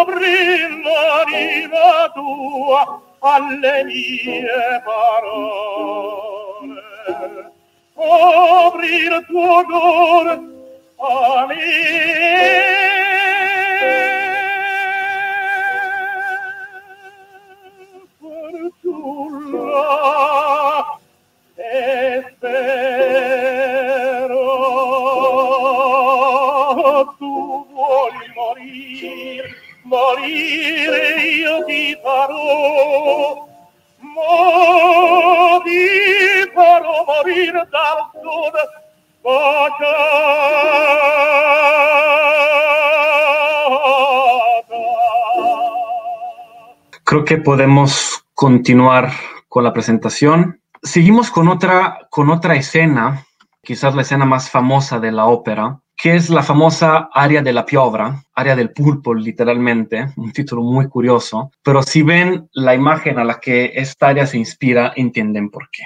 Apri 0.00 0.82
l'anima 0.82 2.10
tua 2.14 2.80
alle 3.20 3.84
mie 3.84 4.82
parole. 4.84 6.04
Apri 7.94 8.94
il 8.94 9.24
tuo 9.26 9.64
cuore 9.64 10.34
a 10.98 11.46
me 11.46 12.75
Creo 47.04 47.24
que 47.24 47.36
podemos 47.36 48.24
continuar 48.34 49.12
con 49.48 49.64
la 49.64 49.72
presentación. 49.72 50.60
Seguimos 50.82 51.30
con 51.30 51.48
otra, 51.48 52.08
con 52.10 52.30
otra 52.30 52.56
escena, 52.56 53.26
quizás 53.62 53.94
la 53.94 54.02
escena 54.02 54.24
más 54.24 54.50
famosa 54.50 54.98
de 54.98 55.12
la 55.12 55.26
ópera, 55.26 55.80
que 55.96 56.14
es 56.14 56.28
la 56.28 56.42
famosa 56.42 57.08
área 57.12 57.42
de 57.42 57.52
la 57.52 57.64
piovra, 57.64 58.22
área 58.34 58.54
del 58.54 58.70
pulpo 58.70 59.14
literalmente, 59.14 60.08
un 60.16 60.32
título 60.32 60.62
muy 60.62 60.88
curioso, 60.88 61.50
pero 61.62 61.82
si 61.82 62.02
ven 62.02 62.48
la 62.52 62.74
imagen 62.74 63.18
a 63.18 63.24
la 63.24 63.40
que 63.40 63.72
esta 63.74 64.08
área 64.08 64.26
se 64.26 64.38
inspira, 64.38 64.92
entienden 64.94 65.50
por 65.50 65.68
qué. 65.70 65.84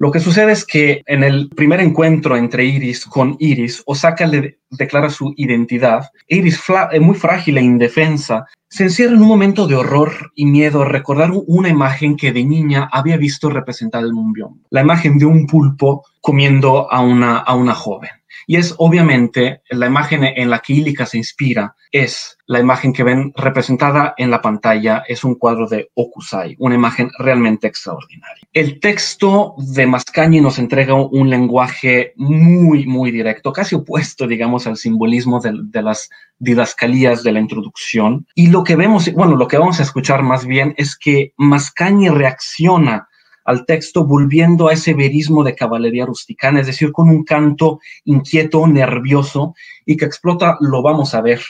Lo 0.00 0.12
que 0.12 0.20
sucede 0.20 0.52
es 0.52 0.64
que 0.64 1.02
en 1.06 1.24
el 1.24 1.48
primer 1.48 1.80
encuentro 1.80 2.36
entre 2.36 2.64
Iris 2.64 3.04
con 3.04 3.34
Iris, 3.40 3.82
Osaka 3.84 4.26
le 4.28 4.60
declara 4.70 5.10
su 5.10 5.34
identidad. 5.36 6.04
Iris, 6.28 6.62
eh, 6.92 7.00
muy 7.00 7.16
frágil 7.16 7.58
e 7.58 7.62
indefensa, 7.62 8.46
se 8.68 8.84
encierra 8.84 9.14
en 9.14 9.22
un 9.22 9.28
momento 9.28 9.66
de 9.66 9.74
horror 9.74 10.12
y 10.36 10.46
miedo 10.46 10.82
a 10.82 10.88
recordar 10.88 11.32
una 11.32 11.68
imagen 11.68 12.16
que 12.16 12.32
de 12.32 12.44
niña 12.44 12.88
había 12.92 13.16
visto 13.16 13.50
representada 13.50 14.06
en 14.06 14.14
un 14.14 14.32
biombo, 14.32 14.60
la 14.70 14.82
imagen 14.82 15.18
de 15.18 15.24
un 15.24 15.46
pulpo 15.48 16.04
comiendo 16.20 16.92
a 16.92 17.00
una, 17.00 17.38
a 17.38 17.56
una 17.56 17.74
joven. 17.74 18.10
Y 18.50 18.56
es 18.56 18.74
obviamente 18.78 19.60
la 19.68 19.88
imagen 19.88 20.24
en 20.24 20.48
la 20.48 20.60
que 20.60 20.72
Ilika 20.72 21.04
se 21.04 21.18
inspira, 21.18 21.76
es 21.92 22.38
la 22.46 22.58
imagen 22.58 22.94
que 22.94 23.02
ven 23.02 23.30
representada 23.36 24.14
en 24.16 24.30
la 24.30 24.40
pantalla, 24.40 25.04
es 25.06 25.22
un 25.22 25.34
cuadro 25.34 25.68
de 25.68 25.90
Okusai, 25.92 26.56
una 26.58 26.74
imagen 26.74 27.10
realmente 27.18 27.66
extraordinaria. 27.66 28.48
El 28.54 28.80
texto 28.80 29.54
de 29.58 29.86
Mascagni 29.86 30.40
nos 30.40 30.58
entrega 30.58 30.94
un 30.94 31.28
lenguaje 31.28 32.14
muy, 32.16 32.86
muy 32.86 33.10
directo, 33.10 33.52
casi 33.52 33.74
opuesto, 33.74 34.26
digamos, 34.26 34.66
al 34.66 34.78
simbolismo 34.78 35.40
de, 35.40 35.52
de 35.64 35.82
las 35.82 36.08
didascalías 36.38 37.22
de 37.22 37.32
la 37.32 37.40
introducción. 37.40 38.26
Y 38.34 38.46
lo 38.46 38.64
que 38.64 38.76
vemos, 38.76 39.12
bueno, 39.12 39.36
lo 39.36 39.46
que 39.46 39.58
vamos 39.58 39.78
a 39.78 39.82
escuchar 39.82 40.22
más 40.22 40.46
bien 40.46 40.72
es 40.78 40.96
que 40.96 41.34
Mascagni 41.36 42.08
reacciona 42.08 43.08
al 43.48 43.64
texto 43.64 44.04
volviendo 44.04 44.68
a 44.68 44.74
ese 44.74 44.92
verismo 44.92 45.42
de 45.42 45.54
caballería 45.54 46.04
rusticana, 46.04 46.60
es 46.60 46.66
decir, 46.66 46.92
con 46.92 47.08
un 47.08 47.24
canto 47.24 47.80
inquieto, 48.04 48.66
nervioso 48.66 49.54
y 49.86 49.96
que 49.96 50.04
explota, 50.04 50.58
lo 50.60 50.82
vamos 50.82 51.14
a 51.14 51.22
ver 51.22 51.40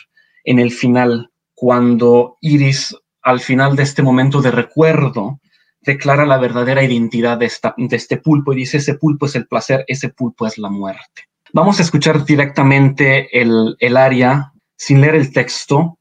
en 0.44 0.60
el 0.60 0.70
final, 0.70 1.32
cuando 1.54 2.36
Iris, 2.40 2.96
al 3.20 3.40
final 3.40 3.74
de 3.74 3.82
este 3.82 4.04
momento 4.04 4.40
de 4.40 4.52
recuerdo, 4.52 5.40
declara 5.80 6.24
la 6.24 6.38
verdadera 6.38 6.84
identidad 6.84 7.36
de, 7.36 7.46
esta, 7.46 7.74
de 7.76 7.96
este 7.96 8.18
pulpo 8.18 8.52
y 8.52 8.58
dice, 8.58 8.76
ese 8.76 8.94
pulpo 8.94 9.26
es 9.26 9.34
el 9.34 9.48
placer, 9.48 9.84
ese 9.88 10.10
pulpo 10.10 10.46
es 10.46 10.56
la 10.56 10.70
muerte. 10.70 11.24
Vamos 11.52 11.80
a 11.80 11.82
escuchar 11.82 12.24
directamente 12.24 13.40
el, 13.40 13.74
el 13.80 13.96
aria 13.96 14.52
sin 14.76 15.00
leer 15.00 15.16
el 15.16 15.32
texto. 15.32 15.98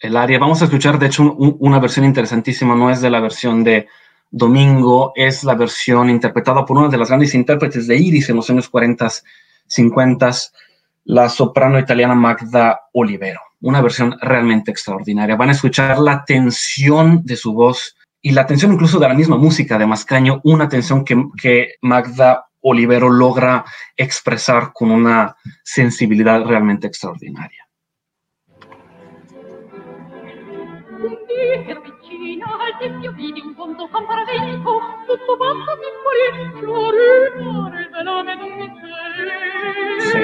El 0.00 0.16
aria, 0.16 0.40
vamos 0.40 0.60
a 0.60 0.64
escuchar 0.64 0.98
de 0.98 1.06
hecho 1.06 1.34
una 1.34 1.78
versión 1.78 2.04
interesantísima, 2.04 2.74
no 2.74 2.90
es 2.90 3.00
de 3.00 3.10
la 3.10 3.20
versión 3.20 3.62
de 3.62 3.86
Domingo 4.30 5.12
es 5.16 5.42
la 5.42 5.54
versión 5.54 6.08
interpretada 6.08 6.64
por 6.64 6.78
una 6.78 6.88
de 6.88 6.96
las 6.98 7.08
grandes 7.08 7.34
intérpretes 7.34 7.86
de 7.86 7.96
Iris 7.96 8.28
en 8.28 8.36
los 8.36 8.48
años 8.48 8.68
40, 8.68 9.08
50, 9.66 10.30
la 11.04 11.28
soprano 11.28 11.78
italiana 11.78 12.14
Magda 12.14 12.80
Olivero. 12.92 13.40
Una 13.62 13.82
versión 13.82 14.16
realmente 14.20 14.70
extraordinaria. 14.70 15.36
Van 15.36 15.48
a 15.48 15.52
escuchar 15.52 15.98
la 15.98 16.24
tensión 16.24 17.22
de 17.24 17.36
su 17.36 17.52
voz 17.52 17.96
y 18.22 18.30
la 18.32 18.46
tensión 18.46 18.72
incluso 18.72 18.98
de 18.98 19.08
la 19.08 19.14
misma 19.14 19.36
música 19.36 19.78
de 19.78 19.86
Mascaño, 19.86 20.40
una 20.44 20.68
tensión 20.68 21.04
que, 21.04 21.22
que 21.40 21.74
Magda 21.82 22.46
Olivero 22.60 23.10
logra 23.10 23.64
expresar 23.96 24.72
con 24.72 24.90
una 24.90 25.36
sensibilidad 25.64 26.44
realmente 26.44 26.86
extraordinaria. 26.86 27.66
io 32.82 33.12
vidi 33.12 33.40
un 33.40 33.54
fondo 33.54 33.86
comparavento 33.88 34.80
tutto 35.06 35.36
quanto 35.36 35.76
mi 35.76 35.90
morì 36.02 36.50
florimare 36.60 37.90
della 37.92 38.22
medusa 38.22 38.86
sì. 39.98 40.18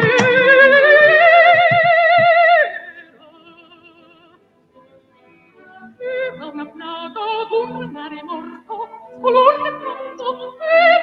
era 5.99 6.47
una 6.47 6.67
plata 6.67 7.21
d'un 7.51 7.91
mare 7.91 8.23
morto 8.23 8.89
colonne 9.21 9.71
pronto 9.73 10.57
e 10.59 10.96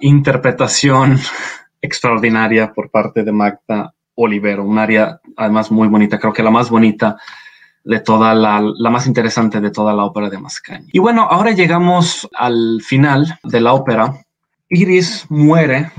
interpretación 0.00 1.18
extraordinaria 1.82 2.72
por 2.72 2.90
parte 2.90 3.22
de 3.22 3.32
Magda 3.32 3.94
Olivero, 4.14 4.64
un 4.64 4.78
área 4.78 5.20
además 5.36 5.70
muy 5.70 5.88
bonita, 5.88 6.18
creo 6.18 6.32
que 6.32 6.42
la 6.42 6.50
más 6.50 6.68
bonita 6.68 7.16
de 7.84 8.00
toda 8.00 8.34
la, 8.34 8.62
la 8.76 8.90
más 8.90 9.06
interesante 9.06 9.60
de 9.60 9.70
toda 9.70 9.94
la 9.94 10.04
ópera 10.04 10.28
de 10.28 10.38
Mascagni. 10.38 10.88
Y 10.92 10.98
bueno, 10.98 11.26
ahora 11.30 11.52
llegamos 11.52 12.28
al 12.34 12.80
final 12.84 13.38
de 13.42 13.60
la 13.60 13.72
ópera. 13.72 14.12
Iris 14.68 15.26
muere 15.30 15.90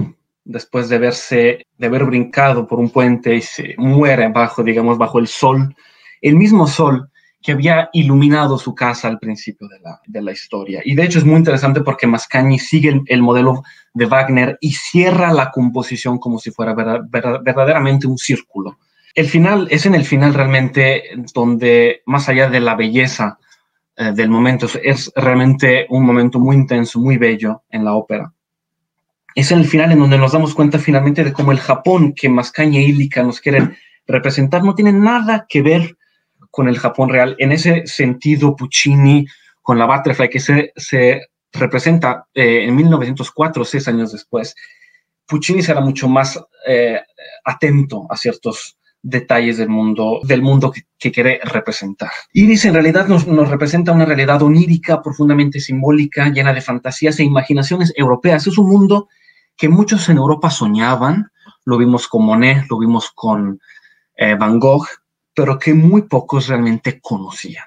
después 0.44 0.90
de 0.90 1.00
verse, 1.00 1.66
de 1.78 1.88
haber 1.88 2.06
brincado 2.06 2.68
por 2.68 2.80
un 2.80 2.90
puente 2.90 3.36
y 3.36 3.42
se 3.42 3.76
muere 3.78 4.30
bajo, 4.30 4.64
digamos, 4.64 4.98
bajo 4.98 5.20
el 5.20 5.28
sol, 5.28 5.76
el 6.22 6.36
mismo 6.36 6.68
sol 6.68 7.11
que 7.42 7.54
había 7.54 7.90
iluminado 7.94 8.58
su 8.58 8.76
casa 8.76 9.08
al 9.08 9.20
principio 9.20 9.68
de 9.68 9.80
la, 9.80 10.00
de 10.06 10.22
la 10.22 10.32
historia. 10.32 10.82
Y 10.86 10.96
de 10.96 11.04
hecho 11.04 11.20
es 11.20 11.26
muy 11.26 11.38
interesante 11.38 11.82
porque 11.82 12.08
Mascagni 12.08 12.60
sigue 12.60 12.90
el, 12.90 13.02
el 13.08 13.22
modelo 13.22 13.64
de 13.94 14.06
Wagner 14.06 14.58
y 14.62 14.74
cierra 14.74 15.34
la 15.34 15.52
composición 15.52 16.20
como 16.20 16.40
si 16.40 16.52
fuera 16.52 16.74
verdad- 16.74 17.02
verdad- 17.10 17.42
verdaderamente 17.44 18.08
un 18.08 18.18
círculo. 18.18 18.78
El 19.16 19.26
final 19.26 19.68
es 19.72 19.86
en 19.86 19.96
el 19.96 20.06
final 20.06 20.34
realmente 20.34 21.04
donde, 21.34 22.02
más 22.06 22.30
allá 22.30 22.50
de 22.50 22.60
la 22.62 22.76
belleza 22.76 23.38
eh, 23.98 24.12
del 24.14 24.30
momento, 24.30 24.68
es, 24.82 25.12
realmente 25.16 25.86
un 25.90 26.06
momento 26.06 26.40
muy 26.40 26.56
intenso, 26.56 27.00
muy 27.00 27.18
bello 27.18 27.64
en 27.70 27.84
la 27.84 27.94
ópera. 27.94 28.32
Es 29.36 29.52
en 29.52 29.60
el 29.60 29.66
final 29.66 29.92
en 29.92 30.00
donde 30.00 30.18
nos 30.18 30.32
damos 30.32 30.54
cuenta 30.54 30.78
finalmente 30.78 31.24
de 31.24 31.34
cómo 31.34 31.52
el 31.52 31.60
Japón 31.60 32.14
que 32.14 32.30
Mascagni 32.30 32.78
e 32.78 32.84
Illica 32.84 33.24
nos 33.24 33.42
quieren 33.42 33.76
representar 34.08 34.64
no 34.64 34.76
tiene 34.76 34.94
nada 34.94 35.46
que 35.48 35.62
ver 35.62 35.98
con 36.52 36.68
el 36.68 36.78
Japón 36.78 37.10
real. 37.10 37.36
En 37.40 37.52
ese 37.52 37.88
sentido, 37.88 38.56
Puccini 38.56 39.26
con 39.62 39.80
la 39.80 39.86
Butterfly, 39.86 40.30
que 40.30 40.40
se, 40.40 40.74
se 40.76 41.22
representa 41.54 42.28
eh, 42.34 42.66
en 42.66 42.76
1904, 42.76 43.66
seis 43.66 43.88
años 43.88 44.12
después, 44.12 44.56
Puccini 45.26 45.62
será 45.64 45.82
mucho 45.82 46.08
más 46.08 46.40
eh, 46.68 47.02
atento 47.46 48.06
a 48.10 48.18
ciertos 48.18 48.78
detalles 49.02 49.58
del 49.58 49.70
mundo, 49.70 50.20
del 50.24 50.42
mundo 50.42 50.72
que, 50.72 50.84
que 51.00 51.12
quiere 51.12 51.40
representar. 51.44 52.12
Iris 52.34 52.66
en 52.66 52.74
realidad 52.74 53.08
nos, 53.08 53.26
nos 53.26 53.50
representa 53.50 53.92
una 53.92 54.06
realidad 54.06 54.42
onírica, 54.44 55.02
profundamente 55.02 55.60
simbólica, 55.60 56.30
llena 56.30 56.54
de 56.54 56.62
fantasías 56.62 57.20
e 57.20 57.24
imaginaciones 57.24 57.94
europeas. 57.96 58.46
Es 58.46 58.58
un 58.58 58.70
mundo 58.70 59.08
que 59.58 59.70
muchos 59.70 60.08
en 60.10 60.18
Europa 60.18 60.50
soñaban, 60.50 61.32
lo 61.66 61.78
vimos 61.78 62.08
con 62.08 62.26
Monet, 62.26 62.66
lo 62.70 62.78
vimos 62.78 63.12
con 63.12 63.60
eh, 64.16 64.36
Van 64.36 64.60
Gogh, 64.60 64.86
pero 65.34 65.58
que 65.58 65.74
muy 65.74 66.04
pocos 66.04 66.48
realmente 66.48 67.00
conocían. 67.00 67.66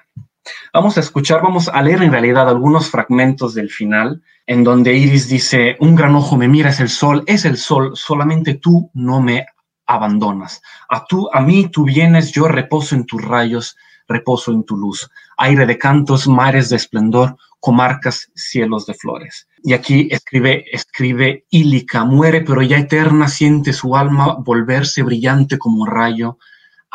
Vamos 0.73 0.97
a 0.97 0.99
escuchar, 0.99 1.41
vamos 1.41 1.69
a 1.69 1.81
leer 1.81 2.03
en 2.03 2.11
realidad 2.11 2.47
algunos 2.47 2.89
fragmentos 2.89 3.55
del 3.55 3.69
final, 3.69 4.21
en 4.45 4.63
donde 4.63 4.93
Iris 4.93 5.27
dice, 5.27 5.75
un 5.79 5.95
gran 5.95 6.15
ojo 6.15 6.37
me 6.37 6.47
mira, 6.47 6.69
es 6.69 6.79
el 6.79 6.89
sol, 6.89 7.23
es 7.25 7.45
el 7.45 7.57
sol, 7.57 7.91
solamente 7.95 8.55
tú 8.55 8.91
no 8.93 9.21
me 9.21 9.45
abandonas. 9.87 10.61
A, 10.89 11.05
tú, 11.05 11.29
a 11.33 11.41
mí 11.41 11.67
tú 11.69 11.85
vienes, 11.85 12.31
yo 12.31 12.47
reposo 12.47 12.95
en 12.95 13.05
tus 13.05 13.23
rayos, 13.23 13.75
reposo 14.07 14.51
en 14.51 14.63
tu 14.63 14.77
luz. 14.77 15.09
Aire 15.37 15.65
de 15.65 15.77
cantos, 15.77 16.27
mares 16.27 16.69
de 16.69 16.75
esplendor, 16.75 17.37
comarcas, 17.59 18.31
cielos 18.35 18.85
de 18.85 18.93
flores. 18.93 19.47
Y 19.63 19.73
aquí 19.73 20.07
escribe, 20.11 20.65
escribe 20.71 21.45
Ílica, 21.49 22.05
muere 22.05 22.41
pero 22.41 22.61
ya 22.61 22.77
eterna, 22.77 23.27
siente 23.27 23.73
su 23.73 23.95
alma 23.95 24.35
volverse 24.39 25.01
brillante 25.01 25.57
como 25.57 25.81
un 25.81 25.87
rayo 25.87 26.37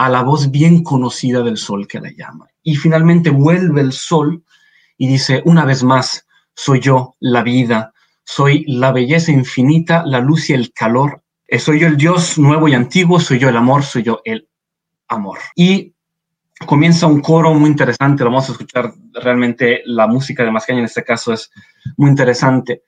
a 0.01 0.09
la 0.09 0.23
voz 0.23 0.51
bien 0.51 0.83
conocida 0.83 1.43
del 1.43 1.59
sol 1.59 1.87
que 1.87 2.01
la 2.01 2.11
llama. 2.11 2.49
Y 2.63 2.75
finalmente 2.75 3.29
vuelve 3.29 3.83
el 3.83 3.93
sol 3.93 4.43
y 4.97 5.07
dice, 5.07 5.43
una 5.45 5.67
vez 5.67 5.85
más, 5.85 6.27
soy 6.55 6.81
yo 6.81 7.17
la 7.21 7.43
vida, 7.43 7.93
soy 8.25 8.65
la 8.67 8.93
belleza 8.93 9.31
infinita, 9.31 10.03
la 10.07 10.21
luz 10.21 10.49
y 10.49 10.55
el 10.55 10.73
calor, 10.73 11.23
soy 11.59 11.81
yo 11.81 11.87
el 11.87 11.99
Dios 11.99 12.39
nuevo 12.39 12.67
y 12.67 12.73
antiguo, 12.73 13.21
soy 13.21 13.39
yo 13.39 13.51
el 13.51 13.59
amor, 13.59 13.83
soy 13.83 14.03
yo 14.03 14.23
el 14.25 14.49
amor. 15.07 15.39
Y 15.55 15.93
comienza 16.65 17.07
un 17.07 17.21
coro 17.21 17.53
muy 17.53 17.69
interesante, 17.69 18.25
lo 18.25 18.31
vamos 18.31 18.49
a 18.49 18.53
escuchar 18.53 18.95
realmente, 19.13 19.83
la 19.85 20.07
música 20.07 20.43
de 20.43 20.51
Mascaña 20.51 20.79
en 20.79 20.87
este 20.87 21.05
caso 21.05 21.35
es 21.35 21.51
muy 21.99 22.09
interesante. 22.09 22.85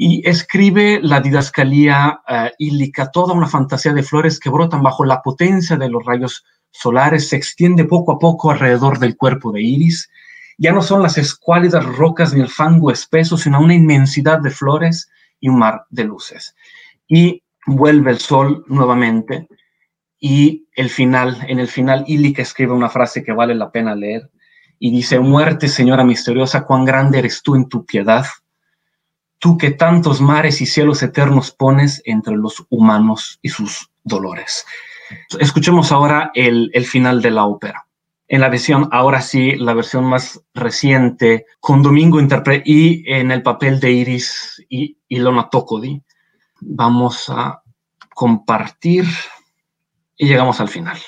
Y 0.00 0.22
escribe 0.28 1.00
la 1.02 1.20
didascalía 1.20 2.20
uh, 2.28 2.48
ílica, 2.56 3.10
toda 3.10 3.34
una 3.34 3.48
fantasía 3.48 3.92
de 3.92 4.04
flores 4.04 4.38
que 4.38 4.48
brotan 4.48 4.80
bajo 4.80 5.04
la 5.04 5.22
potencia 5.22 5.76
de 5.76 5.88
los 5.88 6.04
rayos 6.04 6.44
solares, 6.70 7.28
se 7.28 7.34
extiende 7.34 7.84
poco 7.84 8.12
a 8.12 8.18
poco 8.20 8.52
alrededor 8.52 9.00
del 9.00 9.16
cuerpo 9.16 9.50
de 9.50 9.60
Iris. 9.60 10.08
Ya 10.56 10.70
no 10.70 10.82
son 10.82 11.02
las 11.02 11.18
escuálidas 11.18 11.84
rocas 11.84 12.32
ni 12.32 12.40
el 12.40 12.48
fango 12.48 12.92
espeso, 12.92 13.36
sino 13.36 13.60
una 13.60 13.74
inmensidad 13.74 14.38
de 14.38 14.50
flores 14.50 15.10
y 15.40 15.48
un 15.48 15.58
mar 15.58 15.84
de 15.90 16.04
luces. 16.04 16.54
Y 17.08 17.42
vuelve 17.66 18.12
el 18.12 18.18
sol 18.20 18.64
nuevamente 18.68 19.48
y 20.20 20.68
el 20.74 20.90
final, 20.90 21.44
en 21.48 21.58
el 21.58 21.68
final, 21.68 22.04
Ílica 22.06 22.42
escribe 22.42 22.72
una 22.72 22.88
frase 22.88 23.24
que 23.24 23.32
vale 23.32 23.54
la 23.56 23.72
pena 23.72 23.96
leer 23.96 24.30
y 24.78 24.92
dice, 24.92 25.18
muerte, 25.18 25.66
señora 25.66 26.04
misteriosa, 26.04 26.64
cuán 26.64 26.84
grande 26.84 27.18
eres 27.18 27.42
tú 27.42 27.56
en 27.56 27.68
tu 27.68 27.84
piedad, 27.84 28.24
tú 29.38 29.56
que 29.56 29.70
tantos 29.70 30.20
mares 30.20 30.60
y 30.60 30.66
cielos 30.66 31.02
eternos 31.02 31.50
pones 31.50 32.02
entre 32.04 32.36
los 32.36 32.64
humanos 32.68 33.38
y 33.42 33.48
sus 33.48 33.90
dolores. 34.02 34.66
Escuchemos 35.38 35.92
ahora 35.92 36.30
el, 36.34 36.70
el 36.74 36.84
final 36.84 37.22
de 37.22 37.30
la 37.30 37.44
ópera. 37.44 37.86
En 38.26 38.42
la 38.42 38.50
versión, 38.50 38.88
ahora 38.92 39.22
sí, 39.22 39.56
la 39.56 39.72
versión 39.72 40.04
más 40.04 40.42
reciente, 40.52 41.46
con 41.60 41.82
Domingo 41.82 42.20
Interpre 42.20 42.62
y 42.64 43.10
en 43.10 43.30
el 43.30 43.42
papel 43.42 43.80
de 43.80 43.90
Iris 43.90 44.62
y 44.68 44.98
Ilona 45.08 45.48
Tokodi. 45.48 46.02
Vamos 46.60 47.30
a 47.30 47.62
compartir 48.14 49.06
y 50.14 50.26
llegamos 50.26 50.60
al 50.60 50.68
final. 50.68 50.98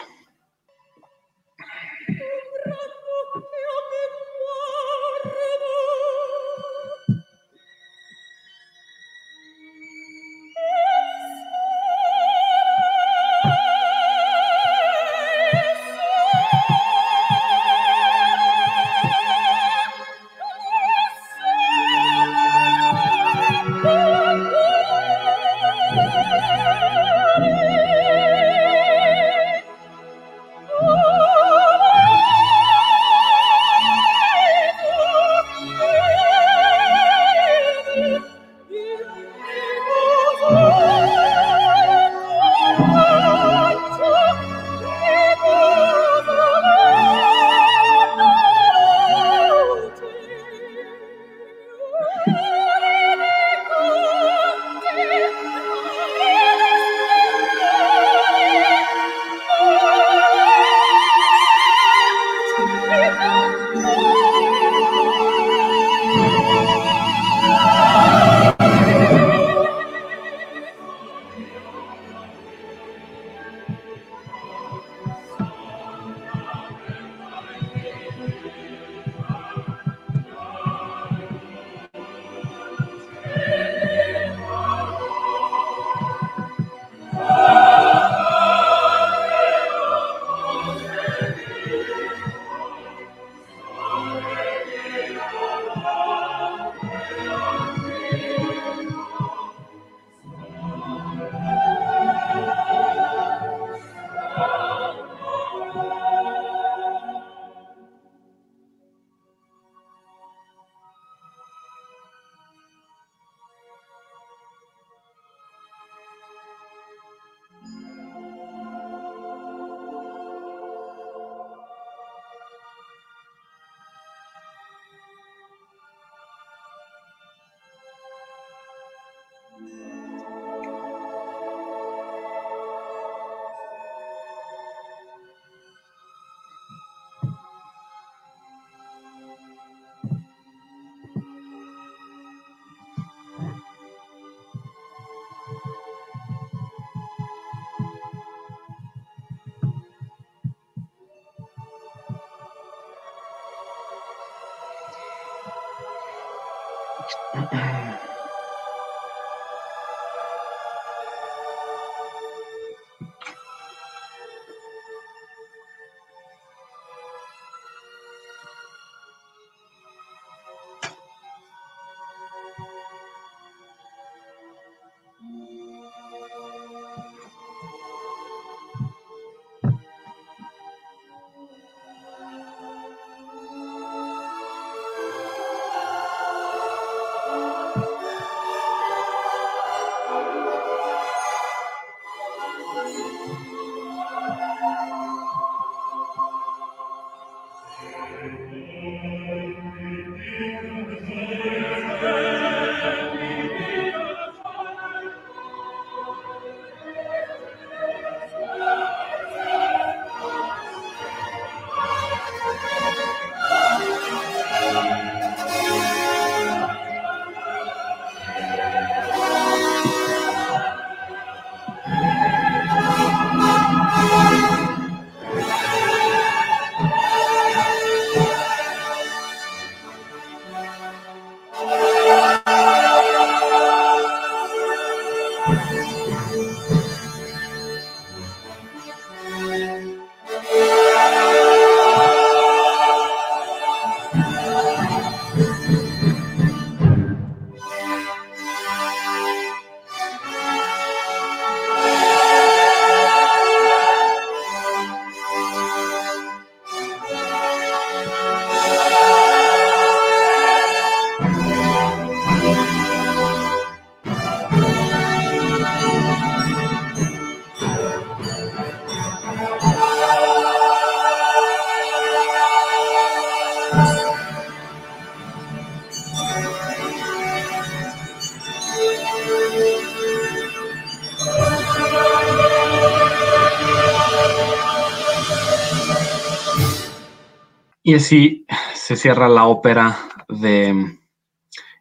Y 287.91 287.95
así 287.95 288.47
se 288.73 288.95
cierra 288.95 289.29
la 289.29 289.47
ópera 289.47 289.99
de 290.29 290.97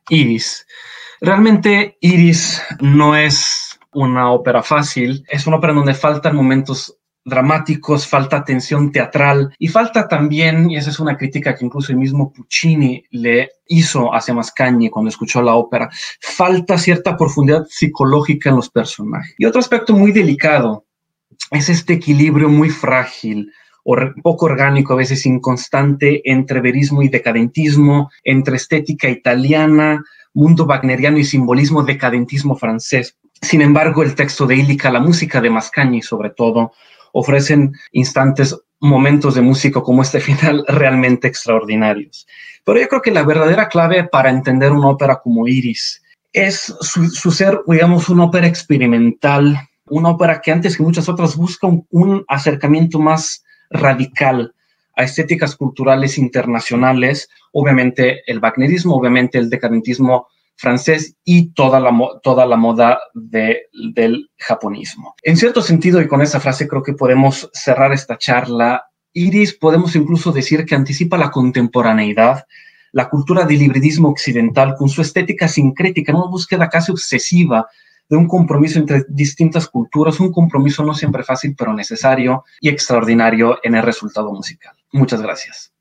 Iris. 0.10 0.66
Realmente 1.22 2.00
Iris 2.02 2.64
no 2.80 3.16
es 3.16 3.80
una 3.94 4.32
ópera 4.32 4.64
fácil, 4.64 5.24
es 5.30 5.46
una 5.46 5.58
ópera 5.58 5.74
donde 5.74 5.94
faltan 5.94 6.36
momentos 6.36 6.98
dramáticos, 7.24 8.08
falta 8.08 8.44
tensión 8.44 8.92
teatral 8.92 9.54
y 9.60 9.68
falta 9.68 10.08
también, 10.08 10.72
y 10.72 10.78
esa 10.78 10.90
es 10.90 11.00
una 11.00 11.16
crítica 11.16 11.54
que 11.54 11.66
incluso 11.66 11.92
el 11.92 12.00
mismo 12.00 12.34
Puccini 12.34 13.04
le 13.12 13.52
hizo 13.68 14.12
hacia 14.12 14.34
Mascagni 14.34 14.90
cuando 14.90 15.10
escuchó 15.10 15.44
la 15.44 15.54
ópera, 15.54 15.92
falta 16.20 16.80
cierta 16.80 17.16
profundidad 17.18 17.68
psicológica 17.70 18.50
en 18.50 18.56
los 18.56 18.72
personajes. 18.72 19.36
Y 19.38 19.46
otro 19.46 19.60
aspecto 19.60 19.94
muy 19.94 20.12
delicado 20.12 20.88
es 21.52 21.70
este 21.70 21.94
equilibrio 21.94 22.50
muy 22.50 22.72
frágil 22.72 23.52
poco 24.22 24.46
orgánico, 24.46 24.94
a 24.94 24.98
veces 24.98 25.26
inconstante, 25.26 26.22
entre 26.30 26.62
verismo 26.62 27.02
y 27.02 27.10
decadentismo, 27.10 28.12
entre 28.24 28.56
estética 28.58 29.10
italiana, 29.10 30.04
mundo 30.34 30.66
wagneriano 30.66 31.18
y 31.18 31.24
simbolismo 31.24 31.84
decadentismo 31.84 32.56
francés. 32.56 33.18
Sin 33.42 33.62
embargo, 33.62 34.04
el 34.04 34.16
texto 34.16 34.46
de 34.46 34.56
Illica, 34.56 34.92
la 34.92 35.00
música 35.00 35.42
de 35.42 35.50
Mascagni 35.50 36.02
sobre 36.02 36.30
todo, 36.30 36.74
ofrecen 37.14 37.74
instantes, 37.92 38.56
momentos 38.82 39.36
de 39.36 39.42
música 39.42 39.82
como 39.82 40.02
este 40.02 40.20
final 40.20 40.64
realmente 40.68 41.28
extraordinarios. 41.28 42.28
Pero 42.64 42.80
yo 42.80 42.88
creo 42.88 43.02
que 43.02 43.12
la 43.12 43.24
verdadera 43.24 43.68
clave 43.68 44.04
para 44.06 44.30
entender 44.30 44.72
una 44.72 44.90
ópera 44.90 45.20
como 45.22 45.48
Iris 45.48 46.02
es 46.32 46.74
su, 46.82 47.32
ser, 47.32 47.60
digamos, 47.66 48.10
una 48.10 48.26
ópera 48.26 48.48
experimental, 48.48 49.58
una 49.88 50.10
ópera 50.10 50.42
que 50.42 50.52
antes 50.52 50.78
que 50.78 50.84
muchas 50.84 51.10
otras 51.10 51.36
busca 51.36 51.68
un 51.90 52.24
acercamiento 52.28 53.00
más 53.00 53.44
radical 53.70 54.54
a 54.96 55.04
estéticas 55.04 55.56
culturales 55.56 56.18
internacionales, 56.18 57.30
obviamente 57.54 58.22
el 58.28 58.40
wagnerismo, 58.40 58.96
obviamente 58.96 59.38
el 59.38 59.50
decadentismo 59.50 60.28
francés 60.58 61.16
y 61.24 61.54
toda 61.54 61.80
la, 61.80 61.98
toda 62.22 62.46
la 62.46 62.58
moda 62.58 63.00
del 63.14 64.30
japonismo. 64.38 65.16
En 65.24 65.38
cierto 65.38 65.62
sentido, 65.62 66.02
y 66.02 66.08
con 66.08 66.22
esa 66.22 66.42
frase 66.42 66.68
creo 66.68 66.84
que 66.84 66.94
podemos 66.94 67.50
cerrar 67.54 67.94
esta 67.94 68.18
charla, 68.18 68.90
Iris 69.14 69.54
podemos 69.54 69.96
incluso 69.96 70.34
decir 70.34 70.66
que 70.66 70.76
anticipa 70.76 71.18
la 71.18 71.32
contemporaneidad, 71.32 72.46
la 72.92 73.10
cultura 73.10 73.46
del 73.46 73.62
hibridismo 73.62 74.10
occidental 74.10 74.76
con 74.76 74.90
su 74.90 75.02
estética 75.02 75.48
sincrética, 75.48 76.14
una 76.14 76.30
búsqueda 76.30 76.68
casi 76.68 76.92
obsesiva 76.92 77.68
de 78.10 78.18
un 78.18 78.28
compromiso 78.28 78.80
entre 78.80 79.06
distintas 79.08 79.68
culturas, 79.68 80.20
un 80.20 80.32
compromiso 80.32 80.84
no 80.84 80.94
siempre 80.94 81.24
fácil, 81.24 81.56
pero 81.58 81.74
necesario 81.74 82.44
y 82.60 82.70
extraordinario 82.70 83.60
en 83.64 83.76
el 83.76 83.84
resultado 83.84 84.32
musical. 84.34 84.76
Muchas 84.92 85.22
gracias. 85.22 85.72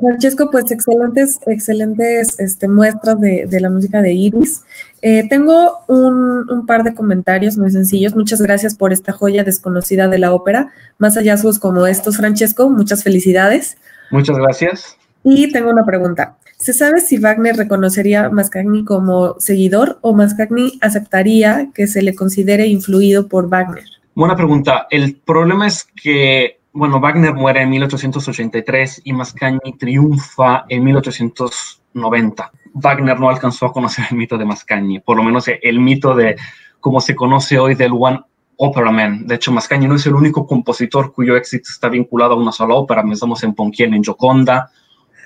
Francesco, 0.00 0.50
pues 0.50 0.70
excelentes, 0.70 1.40
excelentes 1.46 2.40
este, 2.40 2.68
muestras 2.68 3.20
de, 3.20 3.46
de, 3.46 3.60
la 3.60 3.68
música 3.68 4.00
de 4.00 4.12
Iris. 4.12 4.62
Eh, 5.02 5.28
tengo 5.28 5.80
un, 5.88 6.50
un, 6.50 6.66
par 6.66 6.84
de 6.84 6.94
comentarios 6.94 7.58
muy 7.58 7.70
sencillos. 7.70 8.16
Muchas 8.16 8.40
gracias 8.40 8.74
por 8.74 8.92
esta 8.92 9.12
joya 9.12 9.44
desconocida 9.44 10.08
de 10.08 10.18
la 10.18 10.32
ópera. 10.32 10.72
Más 10.98 11.16
hallazgos 11.16 11.58
como 11.58 11.86
estos, 11.86 12.16
Francesco, 12.16 12.70
muchas 12.70 13.04
felicidades. 13.04 13.76
Muchas 14.10 14.38
gracias. 14.38 14.96
Y 15.22 15.52
tengo 15.52 15.70
una 15.70 15.84
pregunta. 15.84 16.36
¿Se 16.60 16.74
sabe 16.74 17.00
si 17.00 17.16
Wagner 17.16 17.56
reconocería 17.56 18.26
a 18.26 18.30
Mascagni 18.30 18.84
como 18.84 19.40
seguidor 19.40 19.98
o 20.02 20.12
Mascagni 20.12 20.78
aceptaría 20.82 21.70
que 21.74 21.86
se 21.86 22.02
le 22.02 22.14
considere 22.14 22.66
influido 22.66 23.28
por 23.28 23.48
Wagner? 23.48 23.84
Buena 24.14 24.36
pregunta. 24.36 24.86
El 24.90 25.16
problema 25.16 25.66
es 25.66 25.88
que 26.02 26.60
bueno, 26.72 27.00
Wagner 27.00 27.32
muere 27.32 27.62
en 27.62 27.70
1883 27.70 29.00
y 29.04 29.12
Mascagni 29.14 29.72
triunfa 29.78 30.66
en 30.68 30.84
1890. 30.84 32.52
Wagner 32.74 33.18
no 33.18 33.30
alcanzó 33.30 33.64
a 33.64 33.72
conocer 33.72 34.04
el 34.10 34.18
mito 34.18 34.36
de 34.36 34.44
Mascagni, 34.44 35.00
por 35.00 35.16
lo 35.16 35.22
menos 35.22 35.46
el 35.48 35.80
mito 35.80 36.14
de 36.14 36.36
cómo 36.78 37.00
se 37.00 37.16
conoce 37.16 37.58
hoy 37.58 37.74
del 37.74 37.92
One 37.98 38.20
Opera 38.56 38.92
Man. 38.92 39.26
De 39.26 39.36
hecho, 39.36 39.50
Mascagni 39.50 39.88
no 39.88 39.94
es 39.94 40.04
el 40.04 40.14
único 40.14 40.46
compositor 40.46 41.14
cuyo 41.14 41.36
éxito 41.36 41.70
está 41.70 41.88
vinculado 41.88 42.34
a 42.34 42.36
una 42.36 42.52
sola 42.52 42.74
ópera. 42.74 43.02
Pensamos 43.02 43.42
en 43.44 43.54
Ponchielli 43.54 43.96
en 43.96 44.04
Gioconda 44.04 44.70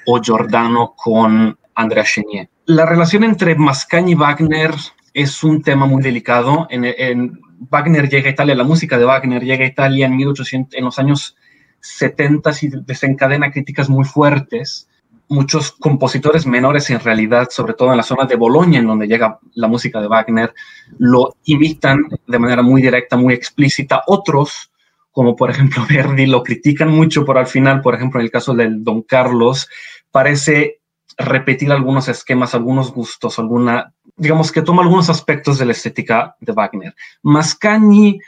o 0.06 0.20
Giordano 0.20 0.94
con 0.96 1.56
Andrea 1.74 2.04
Chenier. 2.04 2.48
La 2.66 2.86
relación 2.86 3.24
entre 3.24 3.54
Mascagni 3.56 4.12
y 4.12 4.14
Wagner 4.14 4.74
es 5.12 5.44
un 5.44 5.62
tema 5.62 5.86
muy 5.86 6.02
delicado. 6.02 6.66
En, 6.70 6.84
en, 6.84 7.40
Wagner 7.70 8.08
llega 8.08 8.28
a 8.28 8.32
Italia, 8.32 8.54
la 8.54 8.64
música 8.64 8.98
de 8.98 9.04
Wagner 9.04 9.42
llega 9.42 9.64
a 9.64 9.68
Italia 9.68 10.06
en, 10.06 10.16
1800, 10.16 10.76
en 10.76 10.84
los 10.84 10.98
años 10.98 11.36
70 11.80 12.50
y 12.62 12.68
desencadena 12.84 13.50
críticas 13.50 13.88
muy 13.88 14.04
fuertes. 14.04 14.88
Muchos 15.28 15.72
compositores 15.72 16.46
menores 16.46 16.90
en 16.90 17.00
realidad, 17.00 17.48
sobre 17.50 17.74
todo 17.74 17.90
en 17.90 17.96
la 17.96 18.02
zona 18.02 18.26
de 18.26 18.36
Bolonia, 18.36 18.80
en 18.80 18.86
donde 18.86 19.06
llega 19.06 19.38
la 19.54 19.68
música 19.68 20.00
de 20.00 20.08
Wagner, 20.08 20.52
lo 20.98 21.36
imitan 21.44 22.02
de 22.26 22.38
manera 22.38 22.62
muy 22.62 22.82
directa, 22.82 23.16
muy 23.16 23.34
explícita. 23.34 24.02
Otros, 24.06 24.70
como 25.12 25.36
por 25.36 25.50
ejemplo 25.50 25.84
Verdi, 25.88 26.26
lo 26.26 26.42
critican 26.42 26.88
mucho, 26.88 27.24
pero 27.24 27.38
al 27.38 27.46
final, 27.46 27.80
por 27.80 27.94
ejemplo, 27.94 28.20
en 28.20 28.26
el 28.26 28.32
caso 28.32 28.54
del 28.54 28.82
Don 28.82 29.02
Carlos, 29.02 29.68
parece 30.14 30.78
repetir 31.18 31.72
algunos 31.72 32.06
esquemas, 32.06 32.54
algunos 32.54 32.92
gustos, 32.92 33.36
alguna 33.40 33.92
digamos 34.16 34.52
que 34.52 34.62
toma 34.62 34.82
algunos 34.82 35.10
aspectos 35.10 35.58
de 35.58 35.64
la 35.64 35.72
estética 35.72 36.36
de 36.38 36.52
Wagner. 36.52 36.94
Mascagni 37.22 38.20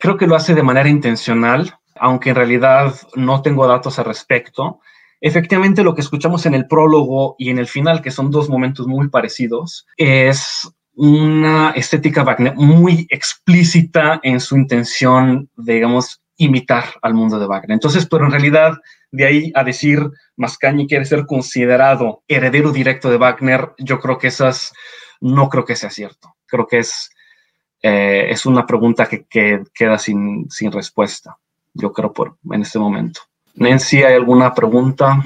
creo 0.00 0.16
que 0.16 0.26
lo 0.26 0.36
hace 0.36 0.54
de 0.54 0.62
manera 0.62 0.88
intencional, 0.88 1.74
aunque 1.96 2.30
en 2.30 2.36
realidad 2.36 2.94
no 3.14 3.42
tengo 3.42 3.66
datos 3.66 3.98
al 3.98 4.06
respecto. 4.06 4.80
Efectivamente, 5.20 5.82
lo 5.82 5.94
que 5.94 6.00
escuchamos 6.00 6.46
en 6.46 6.54
el 6.54 6.66
prólogo 6.66 7.36
y 7.38 7.50
en 7.50 7.58
el 7.58 7.66
final, 7.66 8.00
que 8.00 8.10
son 8.10 8.30
dos 8.30 8.48
momentos 8.48 8.86
muy 8.86 9.08
parecidos, 9.08 9.86
es 9.98 10.66
una 10.94 11.72
estética 11.72 12.24
Wagner 12.24 12.54
muy 12.56 13.06
explícita 13.10 14.18
en 14.22 14.40
su 14.40 14.56
intención, 14.56 15.50
digamos, 15.56 16.22
imitar 16.36 16.84
al 17.02 17.14
mundo 17.14 17.38
de 17.38 17.46
Wagner. 17.46 17.72
Entonces, 17.72 18.06
pero 18.06 18.24
en 18.24 18.32
realidad, 18.32 18.78
de 19.14 19.26
ahí 19.26 19.52
a 19.54 19.62
decir 19.62 20.10
Mascagni 20.36 20.88
quiere 20.88 21.04
ser 21.04 21.24
considerado 21.24 22.24
heredero 22.26 22.72
directo 22.72 23.08
de 23.10 23.16
Wagner, 23.16 23.70
yo 23.78 24.00
creo 24.00 24.18
que 24.18 24.26
esas 24.26 24.72
no 25.20 25.48
creo 25.48 25.64
que 25.64 25.76
sea 25.76 25.90
cierto. 25.90 26.34
Creo 26.46 26.66
que 26.66 26.78
es, 26.78 27.10
eh, 27.80 28.26
es 28.30 28.44
una 28.44 28.66
pregunta 28.66 29.06
que, 29.06 29.24
queda 29.72 29.98
sin, 29.98 30.50
sin, 30.50 30.72
respuesta, 30.72 31.38
yo 31.74 31.92
creo, 31.92 32.12
por, 32.12 32.36
en 32.50 32.62
este 32.62 32.80
momento. 32.80 33.20
Nancy, 33.54 34.02
¿hay 34.02 34.14
alguna 34.14 34.52
pregunta? 34.52 35.24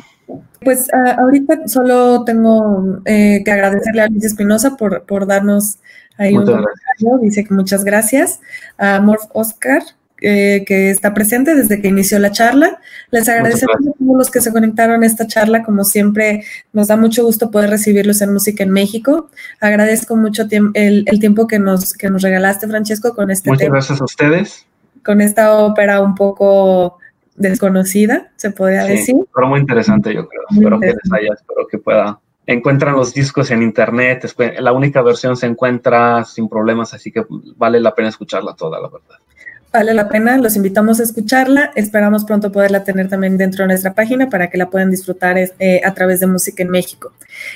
Pues 0.60 0.88
uh, 0.92 1.20
ahorita 1.22 1.66
solo 1.66 2.24
tengo 2.24 3.00
eh, 3.06 3.40
que 3.42 3.50
agradecerle 3.50 4.02
a 4.02 4.08
Luis 4.08 4.26
Espinosa 4.26 4.76
por, 4.76 5.06
por 5.06 5.26
darnos 5.26 5.78
ahí 6.18 6.34
muchas 6.34 6.48
un 6.48 6.64
comentario. 6.64 7.18
Dice 7.22 7.44
que 7.44 7.54
muchas 7.54 7.84
gracias. 7.84 8.40
A 8.76 9.00
Morph 9.00 9.30
Oscar 9.32 9.82
eh, 10.20 10.64
que 10.66 10.90
está 10.90 11.14
presente 11.14 11.54
desde 11.54 11.80
que 11.80 11.88
inició 11.88 12.18
la 12.18 12.32
charla. 12.32 12.80
Les 13.10 13.28
agradecemos 13.28 13.76
a 13.76 13.98
todos 13.98 14.16
los 14.18 14.30
que 14.30 14.40
se 14.40 14.52
conectaron 14.52 15.02
a 15.02 15.06
esta 15.06 15.26
charla. 15.26 15.62
Como 15.62 15.84
siempre, 15.84 16.44
nos 16.72 16.88
da 16.88 16.96
mucho 16.96 17.24
gusto 17.24 17.50
poder 17.50 17.70
recibirlos 17.70 18.20
en 18.20 18.32
Música 18.32 18.64
en 18.64 18.70
México. 18.70 19.30
Agradezco 19.60 20.16
mucho 20.16 20.44
el, 20.50 21.04
el 21.06 21.20
tiempo 21.20 21.46
que 21.46 21.60
nos, 21.60 21.92
que 21.92 22.10
nos 22.10 22.22
regalaste, 22.22 22.66
Francesco, 22.66 23.14
con 23.14 23.30
este 23.30 23.50
Muchas 23.50 23.68
gracias 23.68 24.00
a 24.00 24.04
ustedes. 24.04 24.66
Con 25.04 25.20
esta 25.20 25.56
ópera 25.56 26.00
un 26.00 26.16
poco 26.16 26.98
desconocida, 27.36 28.32
se 28.34 28.50
podría 28.50 28.86
sí, 28.86 28.92
decir. 28.92 29.16
Pero 29.32 29.46
muy 29.46 29.60
interesante, 29.60 30.12
yo 30.12 30.28
creo. 30.28 30.42
Muy 30.50 30.64
espero 30.64 30.80
que 30.80 30.86
les 30.88 31.12
haya, 31.12 31.32
espero 31.32 31.66
que 31.68 31.78
pueda. 31.78 32.18
Encuentran 32.46 32.96
los 32.96 33.14
discos 33.14 33.50
en 33.50 33.62
internet, 33.62 34.34
la 34.58 34.72
única 34.72 35.02
versión 35.02 35.36
se 35.36 35.46
encuentra 35.46 36.24
sin 36.24 36.48
problemas, 36.48 36.94
así 36.94 37.12
que 37.12 37.24
vale 37.56 37.78
la 37.78 37.94
pena 37.94 38.08
escucharla 38.08 38.56
toda, 38.56 38.80
la 38.80 38.88
verdad 38.88 39.17
vale 39.72 39.94
la 39.94 40.08
pena, 40.08 40.38
los 40.38 40.56
invitamos 40.56 41.00
a 41.00 41.02
escucharla. 41.02 41.70
Esperamos 41.74 42.24
pronto 42.24 42.50
poderla 42.52 42.84
tener 42.84 43.08
también 43.08 43.36
dentro 43.36 43.64
de 43.64 43.68
nuestra 43.68 43.94
página 43.94 44.28
para 44.28 44.50
que 44.50 44.58
la 44.58 44.70
puedan 44.70 44.90
disfrutar 44.90 45.36
eh, 45.38 45.80
a 45.84 45.94
través 45.94 46.20
de 46.20 46.26
Música 46.26 46.62
en 46.62 46.70
México. 46.70 47.12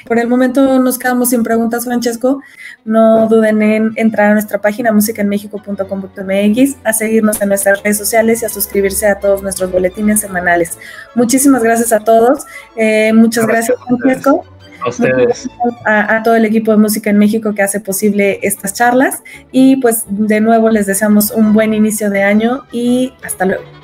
Por 0.07 0.19
el 0.19 0.29
momento 0.29 0.79
nos 0.79 0.99
quedamos 0.99 1.31
sin 1.31 1.43
preguntas, 1.43 1.85
Francesco. 1.85 2.43
No 2.85 3.29
duden 3.29 3.63
en 3.63 3.93
entrar 3.97 4.31
a 4.31 4.33
nuestra 4.35 4.61
página 4.61 4.93
musicaenmexico.com.mx, 4.93 6.77
a 6.85 6.93
seguirnos 6.93 7.41
en 7.41 7.49
nuestras 7.49 7.83
redes 7.83 7.99
sociales 7.99 8.43
y 8.43 8.45
a 8.45 8.49
suscribirse 8.49 9.07
a 9.07 9.19
todos 9.19 9.43
nuestros 9.43 9.71
boletines 9.73 10.21
semanales. 10.21 10.79
Muchísimas 11.15 11.63
gracias 11.63 11.93
a 11.93 12.01
todos. 12.01 12.45
Eh, 12.77 13.13
muchas 13.13 13.47
gracias, 13.47 13.79
gracias 13.79 14.23
Francesco. 14.23 14.62
A 14.85 14.89
ustedes. 14.89 15.49
A, 15.85 16.23
todo 16.23 16.37
el 16.37 16.45
equipo 16.45 16.73
de 16.73 16.79
Música 16.79 17.11
en 17.11 17.19
México 17.19 17.55
que 17.55 17.63
hace 17.63 17.81
posible 17.81 18.39
estas 18.43 18.75
charlas. 18.75 19.23
Y 19.51 19.77
pues 19.77 20.05
de 20.09 20.41
nuevo 20.41 20.71
les 20.71 20.87
deseamos 20.87 21.31
un 21.31 21.53
buen 21.53 21.75
inicio 21.75 22.11
de 22.11 22.23
año 22.23 22.63
y 22.73 23.13
hasta 23.23 23.45
luego. 23.45 23.82